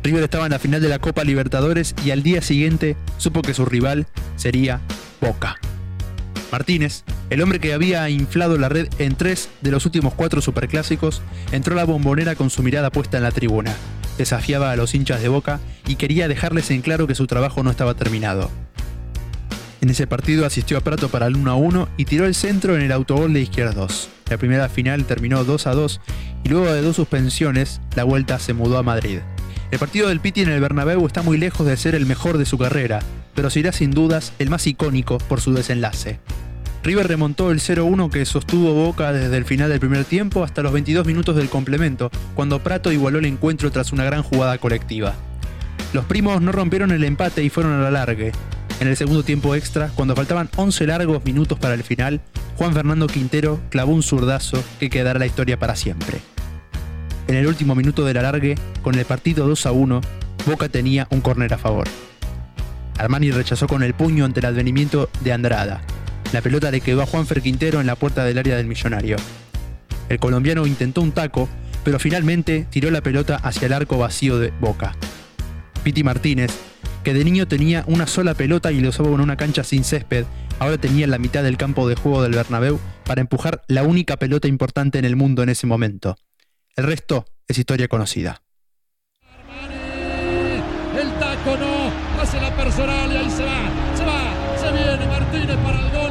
River 0.03 0.23
estaba 0.23 0.47
en 0.47 0.53
la 0.53 0.59
final 0.59 0.81
de 0.81 0.89
la 0.89 0.99
Copa 0.99 1.25
Libertadores 1.25 1.95
y 2.05 2.13
al 2.13 2.23
día 2.23 2.41
siguiente 2.41 2.97
supo 3.17 3.43
que 3.43 3.53
su 3.53 3.65
rival 3.67 4.07
sería 4.37 4.81
Boca. 5.21 5.57
Martínez, 6.53 7.05
el 7.29 7.43
hombre 7.43 7.59
que 7.59 7.75
había 7.75 8.09
inflado 8.09 8.57
la 8.57 8.69
red 8.69 8.89
en 8.99 9.17
tres 9.17 9.51
de 9.61 9.71
los 9.71 9.85
últimos 9.85 10.15
cuatro 10.15 10.41
superclásicos, 10.41 11.21
entró 11.53 11.75
a 11.75 11.77
la 11.77 11.85
bombonera 11.85 12.37
con 12.37 12.49
su 12.49 12.63
mirada 12.63 12.91
puesta 12.91 13.19
en 13.19 13.25
la 13.25 13.33
tribuna. 13.33 13.75
Desafiaba 14.17 14.71
a 14.71 14.77
los 14.77 14.95
hinchas 14.95 15.21
de 15.21 15.29
Boca 15.29 15.61
y 15.87 15.97
quería 15.97 16.29
dejarles 16.29 16.71
en 16.71 16.81
claro 16.81 17.07
que 17.07 17.15
su 17.15 17.27
trabajo 17.27 17.63
no 17.63 17.71
estaba 17.71 17.95
terminado. 17.95 18.51
En 19.81 19.91
ese 19.91 20.07
partido 20.07 20.45
asistió 20.45 20.77
a 20.79 20.81
Prato 20.81 21.09
para 21.09 21.27
el 21.27 21.37
1 21.37 21.51
a 21.51 21.55
1 21.55 21.89
y 21.97 22.05
tiró 22.05 22.27
el 22.27 22.35
centro 22.35 22.77
en 22.77 22.83
el 22.83 22.93
autogol 22.93 23.33
de 23.33 23.43
Izquierda 23.43 23.73
2. 23.73 24.09
La 24.31 24.37
primera 24.37 24.69
final 24.69 25.05
terminó 25.05 25.45
2 25.45 25.67
a 25.67 25.75
2 25.75 26.01
y 26.45 26.49
luego 26.49 26.73
de 26.73 26.83
dos 26.83 26.97
suspensiones, 26.97 27.81
la 27.95 28.05
vuelta 28.05 28.39
se 28.39 28.55
mudó 28.55 28.79
a 28.79 28.83
Madrid. 28.83 29.21
El 29.71 29.79
partido 29.79 30.09
del 30.09 30.21
Piti 30.21 30.43
en 30.43 30.49
el 30.49 30.61
Bernabéu 30.61 31.07
está 31.07 31.23
muy 31.23 31.39
lejos 31.39 31.67
de 31.67 31.77
ser 31.77 31.95
el 31.95 32.07
mejor 32.07 32.39
de 32.39 32.47
su 32.47 32.59
carrera, 32.59 33.01
pero 33.35 33.51
será 33.51 33.71
sin 33.71 33.91
dudas 33.93 34.33
el 34.39 34.51
más 34.51 34.67
icónico 34.67 35.19
por 35.19 35.41
su 35.41 35.53
desenlace. 35.53 36.19
River 36.83 37.07
remontó 37.07 37.51
el 37.51 37.61
0-1 37.61 38.11
que 38.11 38.25
sostuvo 38.25 38.73
Boca 38.73 39.13
desde 39.13 39.37
el 39.37 39.45
final 39.45 39.69
del 39.69 39.81
primer 39.81 40.05
tiempo 40.05 40.43
hasta 40.43 40.63
los 40.63 40.73
22 40.73 41.07
minutos 41.07 41.37
del 41.37 41.51
complemento, 41.51 42.11
cuando 42.35 42.63
Prato 42.63 42.93
igualó 42.93 43.19
el 43.19 43.27
encuentro 43.27 43.71
tras 43.71 43.93
una 43.93 44.05
gran 44.05 44.23
jugada 44.23 44.59
colectiva. 44.59 45.15
Los 45.93 46.05
primos 46.05 46.41
no 46.41 46.51
rompieron 46.53 46.91
el 46.91 47.05
empate 47.05 47.43
y 47.43 47.51
fueron 47.51 47.73
a 47.73 47.83
la 47.83 47.91
largue. 47.91 48.33
En 48.81 48.87
el 48.87 48.97
segundo 48.97 49.25
tiempo 49.25 49.57
extra, 49.57 49.91
cuando 49.95 50.15
faltaban 50.15 50.49
11 50.55 50.87
largos 50.87 51.25
minutos 51.25 51.59
para 51.59 51.75
el 51.75 51.83
final, 51.83 52.21
Juan 52.57 52.75
Fernando 52.75 53.09
Quintero 53.09 53.61
clavó 53.71 53.93
un 53.93 54.05
zurdazo 54.05 54.63
que 54.79 54.89
quedará 54.89 55.19
la 55.19 55.27
historia 55.27 55.59
para 55.59 55.75
siempre. 55.75 56.21
En 57.27 57.35
el 57.35 57.49
último 57.49 57.75
minuto 57.75 58.05
del 58.05 58.19
alargue, 58.19 58.55
con 58.83 58.95
el 58.95 59.05
partido 59.05 59.49
2 59.49 59.67
a 59.67 59.73
1, 59.73 60.01
Boca 60.47 60.69
tenía 60.69 61.09
un 61.11 61.21
córner 61.21 61.53
a 61.53 61.59
favor. 61.59 61.89
Armani 62.99 63.33
rechazó 63.33 63.67
con 63.67 63.83
el 63.83 63.95
puño 63.95 64.25
ante 64.25 64.41
el 64.41 64.47
advenimiento 64.47 65.11
de 65.23 65.33
Andrada. 65.33 65.83
La 66.33 66.41
pelota 66.41 66.71
le 66.71 66.81
quedó 66.81 67.03
a 67.03 67.07
Juanfer 67.07 67.43
Quintero 67.43 67.81
en 67.81 67.87
la 67.87 67.97
puerta 67.97 68.25
del 68.25 68.39
área 68.39 68.57
del 68.57 68.67
millonario. 68.67 69.17
El 70.09 70.21
colombiano 70.21 70.67
intentó 70.67 71.03
un 71.03 71.13
taco, 71.13 71.49
pero 71.85 71.99
finalmente 71.99 72.67
tiró 72.71 72.91
la 72.91 73.03
pelota 73.03 73.37
hacia 73.37 73.67
el 73.67 73.73
arco 73.73 73.99
vacío 73.99 74.39
de 74.39 74.53
Boca. 74.61 74.95
Piti 75.83 76.03
Martínez, 76.03 76.53
que 77.09 77.15
de 77.15 77.25
niño 77.25 77.49
tenía 77.49 77.85
una 77.87 78.07
sola 78.07 78.35
pelota 78.35 78.71
y 78.71 78.81
lo 78.81 78.91
usaba 78.91 79.09
en 79.09 79.23
una 79.23 79.39
cancha 79.39 79.65
sin 79.65 79.83
césped, 79.83 80.27
ahora 80.59 80.77
tenía 80.77 81.07
la 81.07 81.17
mitad 81.17 81.43
del 81.43 81.57
campo 81.57 81.89
de 81.89 81.95
juego 81.95 82.23
del 82.23 82.33
Bernabéu 82.33 82.79
para 83.07 83.23
empujar 83.23 83.63
la 83.67 83.83
única 83.83 84.19
pelota 84.19 84.47
importante 84.47 84.99
en 84.99 85.07
el 85.07 85.17
mundo 85.17 85.43
en 85.43 85.49
ese 85.49 85.67
momento. 85.67 86.19
El 86.77 86.85
resto 86.85 87.25
es 87.47 87.57
historia 87.57 87.89
conocida. 87.89 88.43
El 91.01 91.11
taco 91.15 91.57
no, 91.57 92.21
hace 92.21 92.43
la 92.43 92.55
personal 92.55 93.11
y 93.11 93.17
ahí 93.17 93.31
se 93.31 93.43
va, 93.43 93.63
se 93.97 94.05
va, 94.05 94.59
se 94.59 94.71
viene 94.71 95.07
Martínez 95.07 95.57
para 95.65 95.81
el 95.81 95.91
gol 95.91 96.08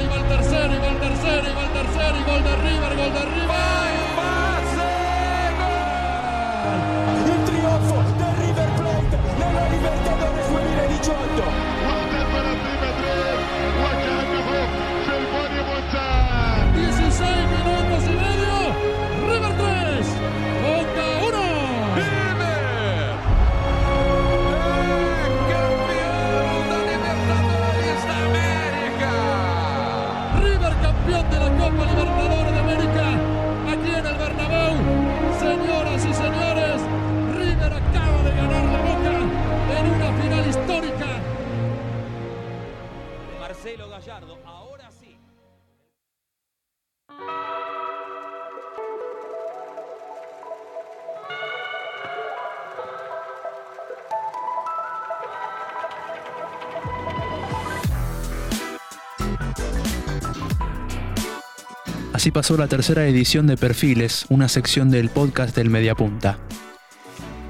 Así 62.17 62.31
pasó 62.31 62.57
la 62.57 62.67
tercera 62.67 63.05
edición 63.05 63.45
de 63.45 63.57
Perfiles, 63.57 64.25
una 64.29 64.49
sección 64.49 64.89
del 64.89 65.09
podcast 65.09 65.55
del 65.55 65.69
Mediapunta. 65.69 66.39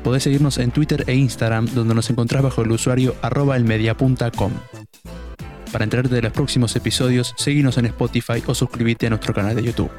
Podés 0.04 0.24
seguirnos 0.24 0.58
en 0.58 0.72
Twitter 0.72 1.06
e 1.08 1.16
Instagram, 1.16 1.68
donde 1.68 1.96
nos 1.96 2.10
encontrás 2.10 2.44
bajo 2.44 2.64
el 2.64 2.72
usuario 2.74 3.16
arroba 3.22 3.56
elmediapunta.com. 3.56 4.52
Para 5.72 5.86
enterarte 5.86 6.14
de 6.14 6.22
los 6.22 6.34
próximos 6.34 6.76
episodios, 6.76 7.34
seguinos 7.38 7.78
en 7.78 7.86
Spotify 7.86 8.44
o 8.46 8.54
suscríbete 8.54 9.08
a 9.08 9.12
nuestro 9.12 9.34
canal 9.34 9.56
de 9.56 9.64
YouTube. 9.64 9.90